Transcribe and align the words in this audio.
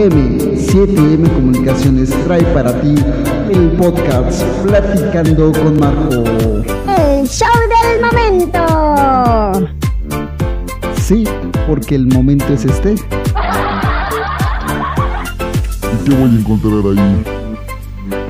M7M 0.00 1.30
Comunicaciones 1.34 2.08
trae 2.24 2.42
para 2.54 2.72
ti 2.80 2.94
el 3.50 3.72
podcast 3.72 4.42
Platicando 4.62 5.52
con 5.52 5.78
Marco. 5.78 6.24
El 6.96 7.28
show 7.28 7.46
del 7.68 8.00
momento. 8.00 9.76
Sí, 10.96 11.24
porque 11.68 11.96
el 11.96 12.06
momento 12.06 12.50
es 12.54 12.64
este. 12.64 12.92
¿Y 12.92 12.96
¿Qué 16.06 16.14
voy 16.14 16.30
a 16.30 16.38
encontrar 16.38 16.96
ahí? 16.96 17.22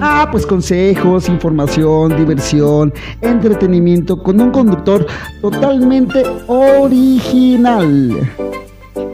Ah, 0.00 0.29
pues 0.29 0.45
consejos, 0.45 1.29
información, 1.29 2.16
diversión, 2.16 2.93
entretenimiento 3.21 4.21
con 4.21 4.41
un 4.41 4.50
conductor 4.50 5.07
totalmente 5.41 6.25
original. 6.48 8.29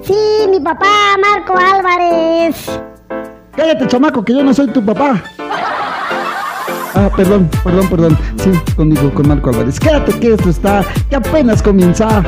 Sí, 0.02 0.46
mi 0.48 0.60
papá, 0.60 1.16
Marco 1.20 1.54
Álvarez. 1.56 2.80
Cállate, 3.56 3.86
chamaco, 3.86 4.24
que 4.24 4.34
yo 4.34 4.44
no 4.44 4.52
soy 4.52 4.68
tu 4.68 4.84
papá. 4.84 5.22
Ah, 6.94 7.10
perdón, 7.14 7.48
perdón, 7.62 7.88
perdón. 7.88 8.18
Sí, 8.36 8.50
conmigo, 8.74 9.12
con 9.12 9.28
Marco 9.28 9.50
Álvarez. 9.50 9.78
Quédate 9.78 10.18
que 10.18 10.32
esto 10.34 10.50
está, 10.50 10.84
que 11.10 11.16
apenas 11.16 11.62
comienza. 11.62 12.22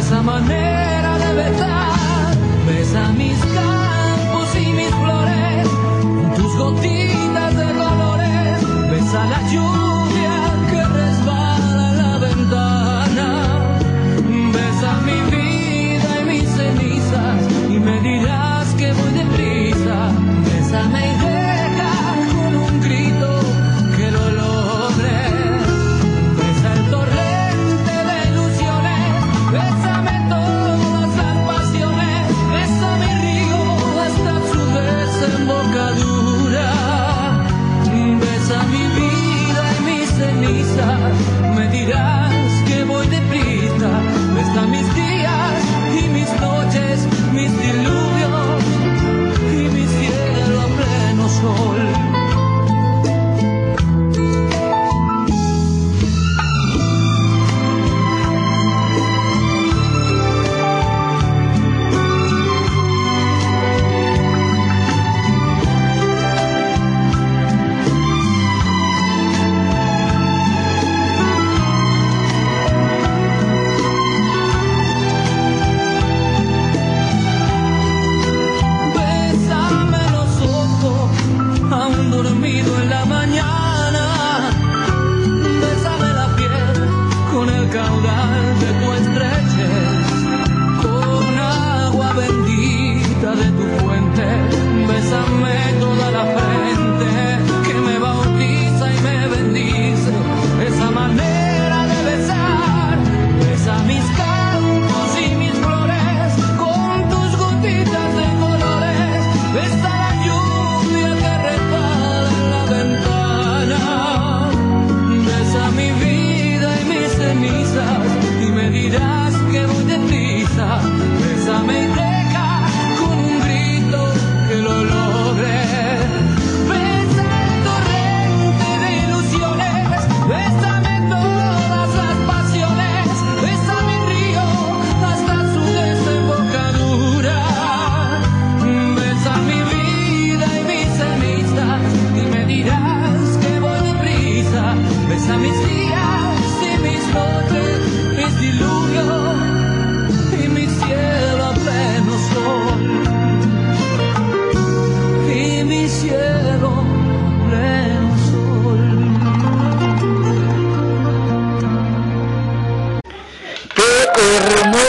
esa 0.00 0.22
manera 0.22 1.18
de 1.18 1.34
besar, 1.34 2.34
besa 2.66 3.12
mis 3.12 3.38
campos 3.38 4.48
y 4.56 4.72
mis 4.72 4.94
flores, 4.94 5.68
tus 6.36 6.56
gotitas 6.56 7.56
de 7.56 7.66
colores, 7.74 8.90
besa 8.90 9.24
la 9.26 9.50
lluvia. 9.52 9.89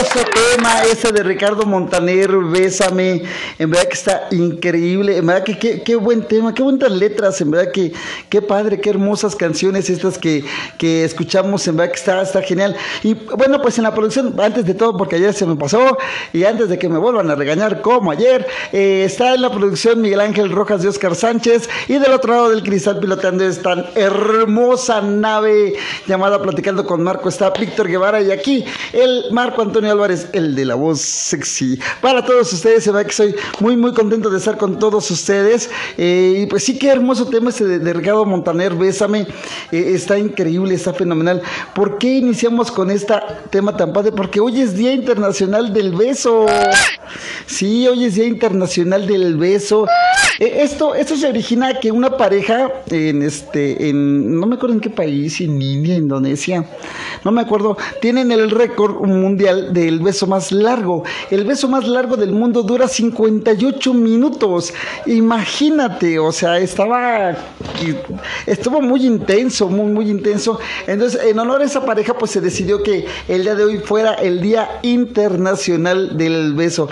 Hermoso 0.01 0.25
tema 0.57 0.81
ese 0.83 1.11
de 1.11 1.21
Ricardo 1.21 1.63
Montaner, 1.63 2.31
Bésame. 2.31 3.21
En 3.59 3.69
verdad 3.69 3.87
que 3.87 3.93
está 3.93 4.27
increíble. 4.31 5.17
En 5.17 5.27
verdad 5.27 5.43
que 5.43 5.83
qué, 5.83 5.95
buen 5.95 6.23
tema, 6.23 6.55
qué 6.55 6.63
buenas 6.63 6.91
letras. 6.91 7.39
En 7.39 7.51
verdad 7.51 7.71
que 7.71 7.93
qué 8.27 8.41
padre, 8.41 8.81
qué 8.81 8.89
hermosas 8.89 9.35
canciones 9.35 9.91
estas 9.91 10.17
que, 10.17 10.43
que 10.79 11.03
escuchamos. 11.03 11.67
En 11.67 11.77
verdad 11.77 11.91
que 11.93 11.99
está, 11.99 12.21
está 12.23 12.41
genial. 12.41 12.75
Y 13.03 13.13
bueno, 13.13 13.61
pues 13.61 13.77
en 13.77 13.83
la 13.83 13.93
producción, 13.93 14.33
antes 14.41 14.65
de 14.65 14.73
todo, 14.73 14.97
porque 14.97 15.17
ayer 15.17 15.35
se 15.35 15.45
me 15.45 15.55
pasó 15.55 15.95
y 16.33 16.45
antes 16.45 16.69
de 16.69 16.79
que 16.79 16.89
me 16.89 16.97
vuelvan 16.97 17.29
a 17.29 17.35
regañar 17.35 17.81
como 17.81 18.09
ayer, 18.09 18.47
eh, 18.71 19.03
está 19.05 19.35
en 19.35 19.41
la 19.43 19.51
producción 19.51 20.01
Miguel 20.01 20.21
Ángel 20.21 20.49
Rojas 20.51 20.81
de 20.81 20.89
Oscar 20.89 21.15
Sánchez 21.15 21.69
y 21.87 21.99
del 21.99 22.11
otro 22.11 22.33
lado 22.33 22.49
del 22.49 22.63
cristal 22.63 22.99
piloteando 22.99 23.43
esta 23.43 23.91
hermosa 23.93 25.01
nave 25.01 25.75
llamada 26.07 26.41
Platicando 26.41 26.87
con 26.87 27.03
Marco 27.03 27.29
está 27.29 27.51
Víctor 27.51 27.87
Guevara 27.87 28.19
y 28.21 28.31
aquí 28.31 28.65
el 28.93 29.25
Marco 29.31 29.61
Antonio 29.61 29.90
Álvarez, 29.91 30.27
el 30.33 30.55
de 30.55 30.65
la 30.65 30.75
voz 30.75 31.01
sexy. 31.01 31.79
Para 32.01 32.25
todos 32.25 32.51
ustedes, 32.53 32.83
se 32.83 32.91
ve 32.91 33.05
que 33.05 33.11
soy 33.11 33.35
muy, 33.59 33.77
muy 33.77 33.93
contento 33.93 34.29
de 34.29 34.37
estar 34.37 34.57
con 34.57 34.79
todos 34.79 35.09
ustedes. 35.11 35.69
Eh, 35.97 36.41
y 36.43 36.45
pues 36.47 36.63
sí, 36.63 36.77
qué 36.77 36.89
hermoso 36.89 37.27
tema 37.27 37.49
ese 37.49 37.65
de, 37.65 37.79
de 37.79 38.13
Montaner, 38.25 38.73
Bésame. 38.73 39.27
Eh, 39.71 39.91
está 39.93 40.17
increíble, 40.17 40.73
está 40.73 40.93
fenomenal. 40.93 41.41
¿Por 41.75 41.97
qué 41.97 42.17
iniciamos 42.17 42.71
con 42.71 42.89
este 42.89 43.13
tema 43.49 43.75
tan 43.75 43.93
padre? 43.93 44.11
Porque 44.11 44.39
hoy 44.39 44.61
es 44.61 44.75
Día 44.75 44.93
Internacional 44.93 45.73
del 45.73 45.93
Beso. 45.93 46.45
Sí, 47.45 47.87
hoy 47.87 48.05
es 48.05 48.15
Día 48.15 48.25
Internacional 48.25 49.05
del 49.05 49.37
Beso. 49.37 49.85
Eh, 50.39 50.63
esto, 50.63 50.95
esto 50.95 51.15
se 51.15 51.27
origina 51.27 51.79
que 51.79 51.91
una 51.91 52.17
pareja 52.17 52.71
en 52.89 53.21
este, 53.21 53.89
en, 53.89 54.39
no 54.39 54.47
me 54.47 54.55
acuerdo 54.55 54.75
en 54.75 54.81
qué 54.81 54.89
país, 54.89 55.39
en 55.41 55.61
India, 55.61 55.95
Indonesia, 55.95 56.65
no 57.23 57.31
me 57.31 57.41
acuerdo, 57.41 57.77
tienen 58.01 58.31
el 58.31 58.49
récord 58.49 59.05
mundial 59.05 59.73
del 59.85 59.99
beso 59.99 60.27
más 60.27 60.51
largo. 60.51 61.03
El 61.29 61.45
beso 61.45 61.67
más 61.67 61.87
largo 61.87 62.15
del 62.15 62.31
mundo 62.31 62.63
dura 62.63 62.87
58 62.87 63.93
minutos. 63.93 64.73
Imagínate, 65.05 66.19
o 66.19 66.31
sea, 66.31 66.59
estaba, 66.59 67.35
estuvo 68.45 68.81
muy 68.81 69.05
intenso, 69.05 69.67
muy, 69.69 69.91
muy 69.91 70.09
intenso. 70.09 70.59
Entonces, 70.87 71.21
en 71.23 71.39
honor 71.39 71.61
a 71.61 71.65
esa 71.65 71.85
pareja, 71.85 72.13
pues 72.13 72.31
se 72.31 72.41
decidió 72.41 72.83
que 72.83 73.05
el 73.27 73.43
día 73.43 73.55
de 73.55 73.63
hoy 73.63 73.77
fuera 73.79 74.13
el 74.13 74.41
Día 74.41 74.79
Internacional 74.83 76.17
del 76.17 76.53
Beso. 76.53 76.89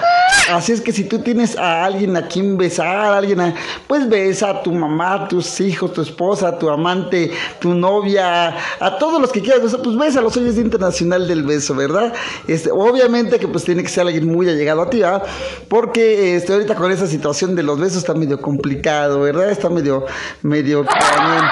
Así 0.52 0.72
es 0.72 0.82
que 0.82 0.92
si 0.92 1.04
tú 1.04 1.20
tienes 1.20 1.58
a 1.58 1.86
alguien 1.86 2.18
a 2.18 2.28
quien 2.28 2.58
besar, 2.58 2.88
a 2.88 3.18
alguien 3.18 3.40
a, 3.40 3.54
pues 3.88 4.10
besa 4.10 4.50
a 4.50 4.64
tu 4.64 4.72
mamá, 4.72 5.28
tus 5.28 5.60
hijos, 5.60 5.94
tu 5.94 6.02
esposa, 6.02 6.58
tu 6.58 6.70
amante, 6.70 7.32
tu 7.60 7.74
novia, 7.74 8.56
a 8.80 8.98
todos 8.98 9.22
los 9.22 9.32
que 9.32 9.42
quieras 9.42 9.62
besar, 9.62 9.82
pues 9.82 9.96
bésalos. 9.96 10.36
Hoy 10.38 10.48
es 10.48 10.56
Día 10.56 10.64
Internacional 10.64 11.28
del 11.28 11.44
Beso, 11.44 11.76
¿verdad? 11.76 12.14
Este, 12.48 12.69
obviamente 12.72 13.40
que 13.40 13.48
pues 13.48 13.64
tiene 13.64 13.84
que 13.84 13.90
ser 13.90 14.06
alguien 14.06 14.28
muy 14.28 14.50
allegado 14.50 14.82
a 14.82 14.90
ti, 14.90 15.00
¿verdad? 15.00 15.24
Porque 15.68 16.36
este, 16.36 16.54
ahorita 16.54 16.76
con 16.76 16.92
esa 16.92 17.08
situación 17.08 17.56
de 17.56 17.64
los 17.64 17.80
besos 17.80 17.98
está 17.98 18.14
medio 18.14 18.40
complicado, 18.42 19.22
¿verdad? 19.22 19.50
Está 19.50 19.70
medio, 19.70 20.06
medio 20.42 20.86
cañón. 21.16 21.46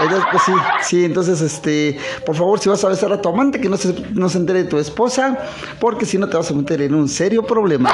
Entonces, 0.00 0.26
pues 0.30 0.42
sí, 0.44 0.52
sí, 0.82 1.04
entonces, 1.04 1.40
este, 1.40 1.98
por 2.26 2.34
favor, 2.34 2.58
si 2.58 2.68
vas 2.68 2.82
a 2.84 2.88
besar 2.88 3.12
a 3.12 3.20
tu 3.20 3.28
amante, 3.28 3.60
que 3.60 3.68
no 3.68 3.76
se, 3.76 3.94
no 4.12 4.28
se 4.28 4.38
entere 4.38 4.64
de 4.64 4.68
tu 4.68 4.78
esposa, 4.78 5.38
porque 5.80 6.06
si 6.06 6.18
no 6.18 6.28
te 6.28 6.36
vas 6.36 6.50
a 6.50 6.54
meter 6.54 6.82
en 6.82 6.94
un 6.94 7.08
serio 7.08 7.42
problema. 7.42 7.90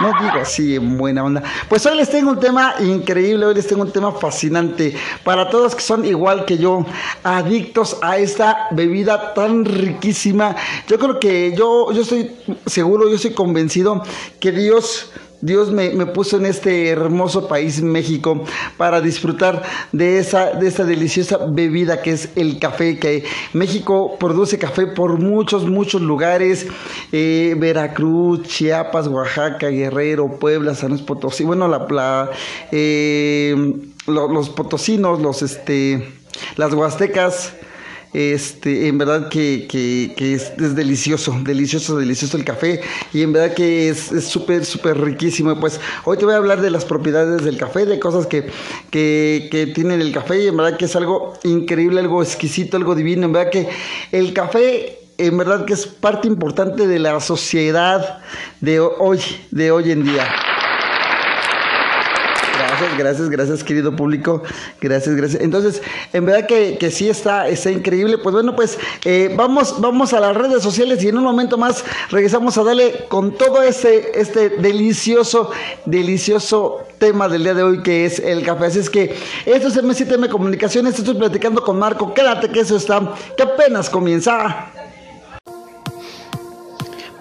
No 0.00 0.12
digo 0.20 0.38
así 0.42 0.76
en 0.76 0.98
buena 0.98 1.24
onda. 1.24 1.42
Pues 1.68 1.86
hoy 1.86 1.96
les 1.96 2.10
tengo 2.10 2.30
un 2.30 2.40
tema 2.40 2.74
increíble, 2.80 3.46
hoy 3.46 3.54
les 3.54 3.66
tengo 3.66 3.82
un 3.82 3.92
tema 3.92 4.12
fascinante 4.12 4.94
para 5.24 5.48
todos 5.48 5.74
que 5.74 5.80
son 5.80 6.04
igual 6.04 6.44
que 6.44 6.58
yo, 6.58 6.84
adictos 7.22 7.96
a 8.02 8.18
esta 8.18 8.68
bebida 8.72 9.32
tan 9.32 9.64
riquísima. 9.64 10.54
Yo 10.86 10.98
creo 10.98 11.18
que 11.18 11.54
yo, 11.56 11.92
yo 11.92 12.02
estoy 12.02 12.36
seguro, 12.66 13.08
yo 13.08 13.16
estoy 13.16 13.32
convencido 13.32 14.02
que 14.38 14.52
Dios 14.52 15.10
Dios 15.40 15.70
me, 15.70 15.90
me, 15.90 16.06
puso 16.06 16.38
en 16.38 16.46
este 16.46 16.88
hermoso 16.88 17.46
país, 17.48 17.82
México, 17.82 18.44
para 18.76 19.00
disfrutar 19.00 19.62
de 19.92 20.18
esa, 20.18 20.52
de 20.52 20.70
deliciosa 20.70 21.38
bebida 21.48 22.02
que 22.02 22.12
es 22.12 22.30
el 22.36 22.58
café, 22.58 22.98
que 22.98 23.24
México 23.52 24.16
produce 24.18 24.58
café 24.58 24.86
por 24.86 25.18
muchos, 25.18 25.66
muchos 25.68 26.00
lugares, 26.02 26.66
eh, 27.12 27.54
Veracruz, 27.58 28.42
Chiapas, 28.44 29.08
Oaxaca, 29.08 29.68
Guerrero, 29.68 30.38
Puebla, 30.38 30.74
San 30.74 30.90
Luis 30.90 31.02
Potosí, 31.02 31.44
bueno, 31.44 31.68
la, 31.68 32.30
eh, 32.72 33.54
los 34.06 34.48
potosinos, 34.50 35.20
los, 35.20 35.42
este, 35.42 36.08
las 36.56 36.72
huastecas, 36.72 37.52
este, 38.16 38.88
en 38.88 38.96
verdad 38.96 39.28
que, 39.28 39.66
que, 39.68 40.32
es, 40.32 40.56
delicioso, 40.56 41.36
delicioso, 41.42 41.98
delicioso 41.98 42.38
el 42.38 42.44
café 42.46 42.80
y 43.12 43.20
en 43.20 43.34
verdad 43.34 43.54
que 43.54 43.90
es 43.90 44.10
súper, 44.24 44.64
súper 44.64 44.98
riquísimo. 44.98 45.60
Pues 45.60 45.78
hoy 46.04 46.16
te 46.16 46.24
voy 46.24 46.32
a 46.32 46.38
hablar 46.38 46.62
de 46.62 46.70
las 46.70 46.86
propiedades 46.86 47.44
del 47.44 47.58
café, 47.58 47.84
de 47.84 48.00
cosas 48.00 48.26
que, 48.26 48.46
que, 48.90 49.48
que 49.50 49.66
tienen 49.66 50.00
el 50.00 50.12
café 50.12 50.42
y 50.42 50.46
en 50.46 50.56
verdad 50.56 50.78
que 50.78 50.86
es 50.86 50.96
algo 50.96 51.34
increíble, 51.44 52.00
algo 52.00 52.22
exquisito, 52.22 52.78
algo 52.78 52.94
divino. 52.94 53.26
En 53.26 53.32
verdad 53.34 53.50
que 53.50 53.68
el 54.12 54.32
café 54.32 54.98
en 55.18 55.36
verdad 55.36 55.66
que 55.66 55.74
es 55.74 55.86
parte 55.86 56.26
importante 56.26 56.86
de 56.86 56.98
la 56.98 57.20
sociedad 57.20 58.20
de 58.60 58.80
hoy, 58.80 59.20
de 59.50 59.70
hoy 59.70 59.90
en 59.90 60.04
día. 60.04 60.26
Gracias, 62.76 62.98
gracias, 62.98 63.30
gracias, 63.30 63.64
querido 63.64 63.96
público. 63.96 64.42
Gracias, 64.80 65.14
gracias. 65.14 65.42
Entonces, 65.42 65.80
en 66.12 66.26
verdad 66.26 66.46
que, 66.46 66.76
que 66.78 66.90
sí 66.90 67.08
está, 67.08 67.48
está 67.48 67.70
increíble. 67.70 68.18
Pues 68.18 68.34
bueno, 68.34 68.54
pues 68.54 68.78
eh, 69.04 69.32
vamos, 69.34 69.80
vamos 69.80 70.12
a 70.12 70.20
las 70.20 70.36
redes 70.36 70.62
sociales 70.62 71.02
y 71.02 71.08
en 71.08 71.16
un 71.16 71.24
momento 71.24 71.56
más 71.56 71.84
regresamos 72.10 72.58
a 72.58 72.64
darle 72.64 73.06
con 73.08 73.32
todo 73.32 73.62
este, 73.62 74.20
este 74.20 74.50
delicioso, 74.50 75.50
delicioso 75.86 76.82
tema 76.98 77.28
del 77.28 77.44
día 77.44 77.54
de 77.54 77.62
hoy 77.62 77.82
que 77.82 78.04
es 78.04 78.18
el 78.18 78.44
café. 78.44 78.66
Así 78.66 78.80
es 78.80 78.90
que 78.90 79.16
esto 79.46 79.68
es 79.68 79.82
M7M 79.82 80.28
Comunicaciones. 80.28 80.98
Estoy 80.98 81.14
platicando 81.14 81.62
con 81.62 81.78
Marco. 81.78 82.12
Quédate 82.12 82.50
que 82.50 82.60
eso 82.60 82.76
está, 82.76 83.14
que 83.36 83.42
apenas 83.42 83.88
comienza. 83.88 84.85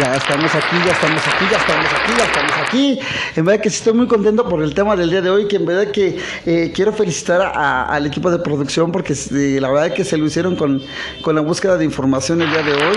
Ya 0.00 0.16
estamos 0.16 0.54
aquí, 0.54 0.76
ya 0.86 0.92
estamos 0.92 1.22
aquí, 1.26 1.44
ya 1.50 1.58
estamos 1.58 1.86
aquí, 1.92 2.12
ya 2.16 2.24
estamos 2.24 2.52
aquí. 2.66 2.98
En 3.36 3.44
verdad 3.44 3.60
que 3.60 3.68
estoy 3.68 3.92
muy 3.92 4.06
contento 4.06 4.48
por 4.48 4.62
el 4.62 4.74
tema 4.74 4.96
del 4.96 5.10
día 5.10 5.20
de 5.20 5.28
hoy, 5.28 5.46
que 5.46 5.56
en 5.56 5.66
verdad 5.66 5.92
que 5.92 6.16
eh, 6.46 6.72
quiero 6.74 6.90
felicitar 6.90 7.42
a, 7.42 7.84
al 7.84 8.06
equipo 8.06 8.30
de 8.30 8.38
producción 8.38 8.92
porque 8.92 9.12
eh, 9.12 9.58
la 9.60 9.70
verdad 9.70 9.92
que 9.92 10.02
se 10.02 10.16
lo 10.16 10.24
hicieron 10.24 10.56
con, 10.56 10.82
con 11.20 11.34
la 11.34 11.42
búsqueda 11.42 11.76
de 11.76 11.84
información 11.84 12.40
el 12.40 12.50
día 12.50 12.62
de 12.62 12.72
hoy. 12.72 12.96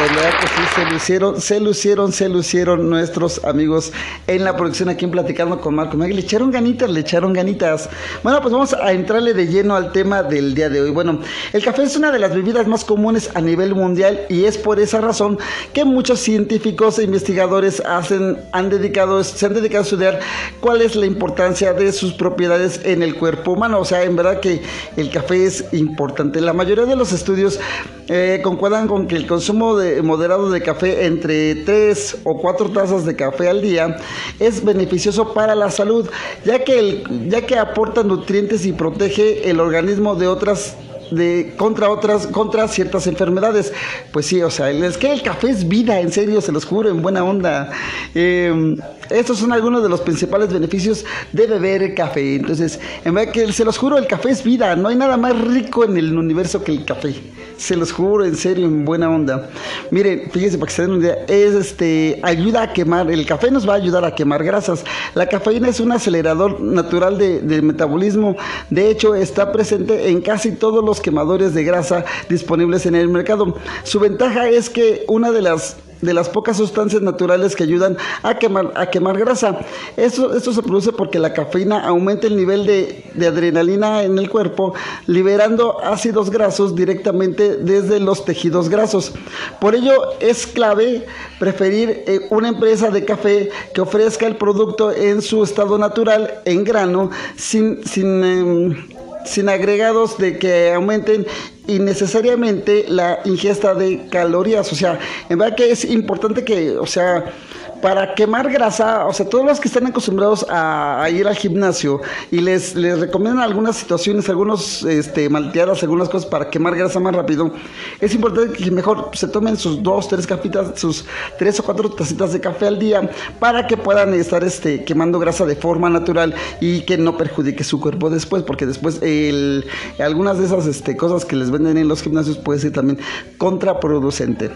Verdad 0.00 0.30
que 0.40 0.46
sí, 0.46 0.62
se 0.74 0.90
lucieron, 0.90 1.40
se 1.42 1.60
lucieron, 1.60 2.12
se 2.12 2.28
lucieron 2.30 2.88
nuestros 2.88 3.44
amigos 3.44 3.92
en 4.26 4.44
la 4.44 4.56
producción 4.56 4.88
aquí 4.88 5.04
en 5.04 5.10
Platicando 5.10 5.60
con 5.60 5.74
Marco 5.74 5.98
Miguel. 5.98 6.16
Le 6.16 6.22
echaron 6.22 6.50
ganitas, 6.50 6.88
le 6.88 7.00
echaron 7.00 7.34
ganitas. 7.34 7.90
Bueno, 8.22 8.40
pues 8.40 8.50
vamos 8.50 8.72
a 8.72 8.92
entrarle 8.92 9.34
de 9.34 9.48
lleno 9.48 9.76
al 9.76 9.92
tema 9.92 10.22
del 10.22 10.54
día 10.54 10.70
de 10.70 10.80
hoy. 10.80 10.90
Bueno, 10.90 11.20
el 11.52 11.62
café 11.62 11.82
es 11.82 11.96
una 11.96 12.10
de 12.10 12.18
las 12.18 12.34
bebidas 12.34 12.66
más 12.66 12.82
comunes 12.82 13.28
a 13.34 13.42
nivel 13.42 13.74
mundial 13.74 14.22
y 14.30 14.44
es 14.44 14.56
por 14.56 14.80
esa 14.80 15.02
razón 15.02 15.38
que 15.74 15.84
muchos 15.84 16.20
científicos 16.20 16.98
e 16.98 17.02
investigadores 17.02 17.80
hacen, 17.80 18.38
han 18.52 18.70
dedicado, 18.70 19.22
se 19.22 19.44
han 19.44 19.52
dedicado 19.52 19.82
a 19.82 19.84
estudiar 19.84 20.20
cuál 20.60 20.80
es 20.80 20.96
la 20.96 21.04
importancia 21.04 21.74
de 21.74 21.92
sus 21.92 22.14
propiedades 22.14 22.80
en 22.84 23.02
el 23.02 23.16
cuerpo 23.16 23.52
humano. 23.52 23.78
O 23.78 23.84
sea, 23.84 24.02
en 24.04 24.16
verdad 24.16 24.40
que 24.40 24.62
el 24.96 25.10
café 25.10 25.44
es 25.44 25.66
importante. 25.72 26.40
La 26.40 26.54
mayoría 26.54 26.86
de 26.86 26.96
los 26.96 27.12
estudios 27.12 27.60
eh, 28.08 28.40
concuerdan 28.42 28.88
con 28.88 29.06
que 29.06 29.16
el 29.16 29.26
consumo 29.26 29.76
de 29.76 29.89
moderado 30.02 30.50
de 30.50 30.62
café 30.62 31.06
entre 31.06 31.54
3 31.54 32.18
o 32.24 32.38
4 32.40 32.70
tazas 32.70 33.04
de 33.04 33.16
café 33.16 33.48
al 33.48 33.60
día 33.60 33.96
es 34.38 34.64
beneficioso 34.64 35.32
para 35.34 35.54
la 35.54 35.70
salud, 35.70 36.08
ya 36.44 36.64
que, 36.64 36.78
el, 36.78 37.28
ya 37.28 37.46
que 37.46 37.58
aporta 37.58 38.02
nutrientes 38.02 38.64
y 38.66 38.72
protege 38.72 39.48
el 39.50 39.60
organismo 39.60 40.14
de 40.14 40.26
otras 40.26 40.76
de 41.10 41.54
contra 41.56 41.90
otras 41.90 42.26
contra 42.28 42.68
ciertas 42.68 43.06
enfermedades. 43.06 43.72
Pues 44.12 44.26
sí 44.26 44.40
o 44.42 44.50
sea 44.50 44.70
es 44.70 44.96
que 44.96 45.12
el 45.12 45.22
café 45.22 45.50
es 45.50 45.68
vida 45.68 46.00
en 46.00 46.12
serio 46.12 46.40
se 46.40 46.52
los 46.52 46.64
juro 46.64 46.88
en 46.88 47.02
buena 47.02 47.24
onda. 47.24 47.70
Eh, 48.14 48.76
estos 49.10 49.38
son 49.38 49.52
algunos 49.52 49.82
de 49.82 49.88
los 49.88 50.00
principales 50.00 50.52
beneficios 50.52 51.04
de 51.32 51.46
beber 51.46 51.94
café. 51.94 52.36
Entonces 52.36 52.78
en 53.04 53.14
verdad 53.14 53.32
que 53.32 53.52
se 53.52 53.64
los 53.64 53.78
juro 53.78 53.98
el 53.98 54.06
café 54.06 54.30
es 54.30 54.44
vida 54.44 54.76
no 54.76 54.88
hay 54.88 54.96
nada 54.96 55.16
más 55.16 55.38
rico 55.38 55.84
en 55.84 55.96
el 55.96 56.16
universo 56.16 56.62
que 56.62 56.72
el 56.72 56.84
café 56.84 57.14
se 57.60 57.76
los 57.76 57.92
juro, 57.92 58.24
en 58.24 58.36
serio, 58.36 58.66
en 58.66 58.84
buena 58.86 59.10
onda. 59.10 59.50
Miren, 59.90 60.30
fíjense 60.30 60.56
para 60.56 60.68
que 60.68 60.74
se 60.74 60.82
den 60.82 60.92
una 60.92 61.00
idea, 61.04 61.24
es 61.28 61.54
este, 61.54 62.18
ayuda 62.22 62.62
a 62.62 62.72
quemar, 62.72 63.10
el 63.10 63.26
café 63.26 63.50
nos 63.50 63.68
va 63.68 63.74
a 63.74 63.76
ayudar 63.76 64.04
a 64.04 64.14
quemar 64.14 64.42
grasas. 64.42 64.82
La 65.14 65.28
cafeína 65.28 65.68
es 65.68 65.78
un 65.78 65.92
acelerador 65.92 66.60
natural 66.60 67.18
de, 67.18 67.40
del 67.40 67.62
metabolismo, 67.62 68.36
de 68.70 68.90
hecho 68.90 69.14
está 69.14 69.52
presente 69.52 70.08
en 70.08 70.22
casi 70.22 70.52
todos 70.52 70.82
los 70.82 71.00
quemadores 71.00 71.52
de 71.52 71.62
grasa 71.62 72.04
disponibles 72.30 72.86
en 72.86 72.94
el 72.94 73.08
mercado. 73.08 73.54
Su 73.84 74.00
ventaja 74.00 74.48
es 74.48 74.70
que 74.70 75.04
una 75.06 75.30
de 75.30 75.42
las 75.42 75.76
de 76.00 76.14
las 76.14 76.28
pocas 76.28 76.56
sustancias 76.56 77.02
naturales 77.02 77.54
que 77.56 77.64
ayudan 77.64 77.96
a 78.22 78.38
quemar, 78.38 78.72
a 78.74 78.86
quemar 78.86 79.18
grasa. 79.18 79.58
Esto, 79.96 80.40
se 80.40 80.62
produce 80.62 80.92
porque 80.92 81.18
la 81.18 81.32
cafeína 81.32 81.86
aumenta 81.86 82.26
el 82.26 82.36
nivel 82.36 82.66
de, 82.66 83.04
de, 83.14 83.26
adrenalina 83.26 84.02
en 84.02 84.18
el 84.18 84.30
cuerpo, 84.30 84.74
liberando 85.06 85.80
ácidos 85.82 86.30
grasos 86.30 86.74
directamente 86.74 87.56
desde 87.56 88.00
los 88.00 88.24
tejidos 88.24 88.68
grasos. 88.68 89.12
Por 89.60 89.74
ello 89.74 89.94
es 90.20 90.46
clave 90.46 91.06
preferir 91.38 92.04
eh, 92.06 92.26
una 92.30 92.48
empresa 92.48 92.90
de 92.90 93.04
café 93.04 93.50
que 93.74 93.80
ofrezca 93.80 94.26
el 94.26 94.36
producto 94.36 94.92
en 94.92 95.22
su 95.22 95.42
estado 95.42 95.78
natural, 95.78 96.40
en 96.44 96.64
grano, 96.64 97.10
sin... 97.36 97.84
sin 97.86 98.24
eh, 98.24 98.86
sin 99.24 99.48
agregados 99.48 100.18
de 100.18 100.38
que 100.38 100.72
aumenten 100.72 101.26
innecesariamente 101.70 102.84
la 102.88 103.20
ingesta 103.24 103.74
de 103.74 104.06
calorías. 104.08 104.72
O 104.72 104.76
sea, 104.76 104.98
en 105.28 105.38
verdad 105.38 105.56
que 105.56 105.70
es 105.70 105.84
importante 105.84 106.44
que, 106.44 106.76
o 106.76 106.86
sea, 106.86 107.32
para 107.80 108.14
quemar 108.14 108.50
grasa, 108.50 109.06
o 109.06 109.12
sea, 109.12 109.28
todos 109.28 109.44
los 109.44 109.60
que 109.60 109.68
están 109.68 109.86
acostumbrados 109.86 110.46
a, 110.48 111.08
ir 111.10 111.26
al 111.26 111.34
gimnasio 111.34 112.00
y 112.30 112.40
les, 112.40 112.74
recomiendan 112.74 113.42
algunas 113.42 113.76
situaciones, 113.76 114.28
algunos 114.28 114.82
este, 114.84 115.28
malteadas, 115.28 115.82
algunas 115.82 116.08
cosas 116.08 116.28
para 116.28 116.50
quemar 116.50 116.76
grasa 116.76 117.00
más 117.00 117.14
rápido, 117.14 117.52
es 118.00 118.14
importante 118.14 118.56
que 118.56 118.70
mejor 118.70 119.10
se 119.14 119.28
tomen 119.28 119.56
sus 119.56 119.82
dos, 119.82 120.08
tres 120.08 120.26
capitas, 120.26 120.78
sus 120.78 121.04
tres 121.38 121.58
o 121.60 121.62
cuatro 121.62 121.90
tacitas 121.90 122.32
de 122.32 122.40
café 122.40 122.66
al 122.66 122.78
día 122.78 123.10
para 123.38 123.66
que 123.66 123.76
puedan 123.76 124.14
estar 124.14 124.44
este, 124.44 124.84
quemando 124.84 125.18
grasa 125.18 125.46
de 125.46 125.56
forma 125.56 125.88
natural 125.90 126.34
y 126.60 126.82
que 126.82 126.98
no 126.98 127.16
perjudique 127.16 127.64
su 127.64 127.80
cuerpo 127.80 128.10
después, 128.10 128.42
porque 128.42 128.66
después 128.66 129.00
el, 129.02 129.66
algunas 129.98 130.38
de 130.38 130.46
esas 130.46 130.66
este, 130.66 130.96
cosas 130.96 131.24
que 131.24 131.36
les 131.36 131.50
venden 131.50 131.78
en 131.78 131.88
los 131.88 132.02
gimnasios 132.02 132.38
puede 132.38 132.60
ser 132.60 132.72
también 132.72 132.98
contraproducente. 133.38 134.50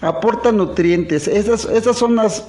Aporta 0.00 0.52
nutrientes, 0.52 1.28
esas, 1.28 1.64
esas 1.64 1.96
son 1.96 2.16
las 2.16 2.44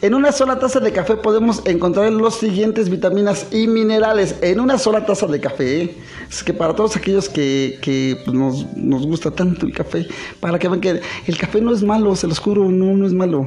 en 0.00 0.14
una 0.14 0.32
sola 0.32 0.58
taza 0.58 0.80
de 0.80 0.92
café 0.92 1.16
podemos 1.16 1.62
encontrar 1.64 2.12
los 2.12 2.36
siguientes 2.36 2.90
vitaminas 2.90 3.46
y 3.52 3.66
minerales. 3.66 4.36
En 4.42 4.60
una 4.60 4.78
sola 4.78 5.06
taza 5.06 5.26
de 5.26 5.40
café. 5.40 5.82
¿eh? 5.82 5.96
Es 6.28 6.42
que 6.42 6.52
para 6.52 6.74
todos 6.74 6.96
aquellos 6.96 7.28
que, 7.28 7.78
que 7.82 8.18
pues, 8.24 8.36
nos, 8.36 8.66
nos, 8.76 9.06
gusta 9.06 9.30
tanto 9.30 9.66
el 9.66 9.72
café, 9.72 10.06
para 10.40 10.58
que 10.58 10.68
vean 10.68 10.80
que 10.80 11.00
el 11.26 11.38
café 11.38 11.60
no 11.60 11.72
es 11.72 11.82
malo, 11.82 12.16
se 12.16 12.26
los 12.26 12.38
juro, 12.38 12.70
no, 12.70 12.96
no 12.96 13.06
es 13.06 13.12
malo. 13.12 13.46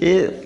Eh, 0.00 0.40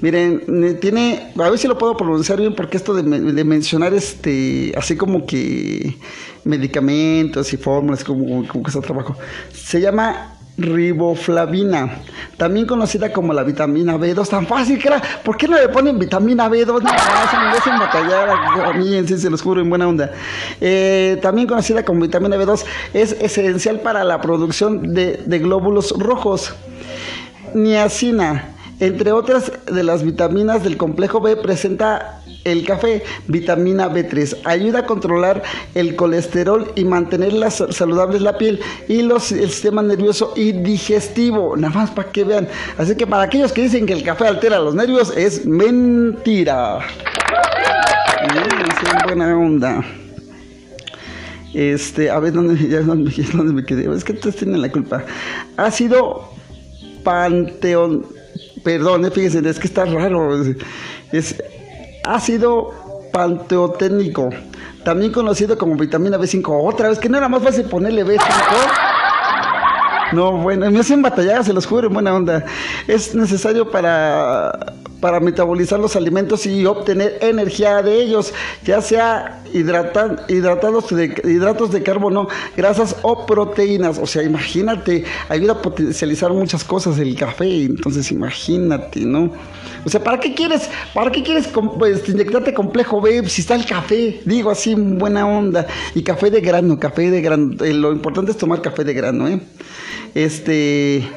miren, 0.00 0.78
tiene, 0.80 1.32
a 1.38 1.50
ver 1.50 1.58
si 1.58 1.68
lo 1.68 1.78
puedo 1.78 1.96
pronunciar 1.96 2.40
bien, 2.40 2.54
porque 2.54 2.76
esto 2.76 2.94
de, 2.94 3.02
de 3.02 3.44
mencionar 3.44 3.94
este, 3.94 4.72
así 4.76 4.96
como 4.96 5.24
que 5.24 5.96
medicamentos 6.44 7.52
y 7.52 7.56
fórmulas, 7.56 8.04
como, 8.04 8.46
como 8.46 8.64
que 8.64 8.70
está 8.70 8.80
trabajo, 8.80 9.16
se 9.52 9.80
llama 9.80 10.33
riboflavina, 10.56 11.98
también 12.36 12.66
conocida 12.66 13.12
como 13.12 13.32
la 13.32 13.42
vitamina 13.42 13.96
B2, 13.96 14.28
tan 14.28 14.46
fácil 14.46 14.78
que 14.78 14.88
era, 14.88 15.02
¿por 15.24 15.36
qué 15.36 15.48
no 15.48 15.58
le 15.58 15.68
ponen 15.68 15.98
vitamina 15.98 16.48
B2? 16.48 16.80
No, 16.82 16.90
se 17.60 17.70
me 17.70 18.64
a 18.64 18.72
mí, 18.72 18.94
en 18.94 19.08
sí, 19.08 19.18
se 19.18 19.30
los 19.30 19.42
juro, 19.42 19.60
en 19.60 19.68
buena 19.68 19.88
onda. 19.88 20.12
Eh, 20.60 21.18
también 21.22 21.48
conocida 21.48 21.84
como 21.84 22.00
vitamina 22.00 22.36
B2, 22.36 22.64
es 22.92 23.12
esencial 23.12 23.80
para 23.80 24.04
la 24.04 24.20
producción 24.20 24.94
de, 24.94 25.22
de 25.24 25.38
glóbulos 25.38 25.94
rojos. 25.98 26.54
Niacina, 27.54 28.54
entre 28.80 29.12
otras 29.12 29.52
de 29.66 29.82
las 29.82 30.02
vitaminas 30.02 30.62
del 30.64 30.76
complejo 30.76 31.20
B, 31.20 31.36
presenta 31.36 32.20
el 32.44 32.64
café, 32.66 33.02
vitamina 33.26 33.88
B3, 33.88 34.38
ayuda 34.44 34.80
a 34.80 34.86
controlar 34.86 35.42
el 35.74 35.96
colesterol 35.96 36.70
y 36.74 36.84
mantener 36.84 37.32
la, 37.32 37.50
saludables 37.50 38.22
la 38.22 38.38
piel 38.38 38.60
y 38.88 39.02
los, 39.02 39.32
el 39.32 39.50
sistema 39.50 39.82
nervioso 39.82 40.32
y 40.36 40.52
digestivo. 40.52 41.56
Nada 41.56 41.74
más 41.74 41.90
para 41.90 42.10
que 42.10 42.24
vean. 42.24 42.48
Así 42.78 42.96
que 42.96 43.06
para 43.06 43.24
aquellos 43.24 43.52
que 43.52 43.62
dicen 43.62 43.86
que 43.86 43.94
el 43.94 44.02
café 44.02 44.26
altera 44.26 44.58
los 44.58 44.74
nervios, 44.74 45.12
es 45.16 45.46
mentira. 45.46 46.80
Buena 49.06 49.36
onda. 49.36 49.84
Este, 51.54 52.10
a 52.10 52.18
ver, 52.18 52.32
¿dónde, 52.32 52.68
ya, 52.68 52.80
dónde, 52.80 53.52
me 53.52 53.64
quedé? 53.64 53.92
Es 53.94 54.04
que 54.04 54.12
ustedes 54.12 54.36
tienen 54.36 54.60
la 54.60 54.70
culpa. 54.70 55.04
Ha 55.56 55.70
sido 55.70 56.30
panteón. 57.04 58.06
Perdón, 58.64 59.10
fíjense, 59.12 59.48
es 59.48 59.58
que 59.58 59.68
está 59.68 59.84
raro. 59.84 60.34
Es 61.12 61.36
ácido 62.04 62.72
panteoténico, 63.12 64.30
también 64.84 65.12
conocido 65.12 65.56
como 65.56 65.76
vitamina 65.76 66.18
B5. 66.18 66.44
Otra 66.62 66.88
vez, 66.88 66.98
que 66.98 67.08
no 67.08 67.16
era 67.16 67.28
más 67.28 67.42
fácil 67.42 67.64
ponerle 67.66 68.04
B5. 68.04 68.93
No, 70.14 70.32
bueno, 70.38 70.70
me 70.70 70.80
hacen 70.80 71.02
batallar, 71.02 71.44
se 71.44 71.52
los 71.52 71.66
juro, 71.66 71.88
en 71.88 71.94
buena 71.94 72.14
onda. 72.14 72.44
Es 72.86 73.14
necesario 73.14 73.70
para, 73.70 74.74
para 75.00 75.20
metabolizar 75.20 75.78
los 75.78 75.96
alimentos 75.96 76.46
y 76.46 76.64
obtener 76.66 77.18
energía 77.20 77.82
de 77.82 78.00
ellos, 78.00 78.32
ya 78.64 78.80
sea 78.80 79.42
hidratados 79.52 80.88
de, 80.88 81.20
hidratos 81.24 81.72
de 81.72 81.82
carbono, 81.82 82.28
grasas 82.56 82.96
o 83.02 83.26
proteínas. 83.26 83.98
O 83.98 84.06
sea, 84.06 84.22
imagínate, 84.22 85.04
ayuda 85.28 85.54
a 85.54 85.62
potencializar 85.62 86.32
muchas 86.32 86.64
cosas 86.64 86.98
el 86.98 87.16
café, 87.16 87.64
entonces 87.64 88.10
imagínate, 88.12 89.00
¿no? 89.00 89.32
O 89.84 89.90
sea, 89.90 90.02
¿para 90.02 90.18
qué 90.18 90.34
quieres, 90.34 90.70
para 90.94 91.10
qué 91.10 91.22
quieres 91.22 91.48
pues, 91.78 92.08
inyectarte 92.08 92.54
complejo 92.54 93.00
B 93.00 93.28
si 93.28 93.42
está 93.42 93.54
el 93.54 93.66
café? 93.66 94.22
Digo 94.24 94.50
así, 94.50 94.74
buena 94.74 95.26
onda. 95.26 95.66
Y 95.94 96.02
café 96.02 96.30
de 96.30 96.40
grano, 96.40 96.78
café 96.78 97.10
de 97.10 97.20
grano. 97.20 97.62
Eh, 97.62 97.74
lo 97.74 97.92
importante 97.92 98.30
es 98.30 98.38
tomar 98.38 98.62
café 98.62 98.84
de 98.84 98.94
grano, 98.94 99.28
¿eh? 99.28 99.40
Este 100.14 101.08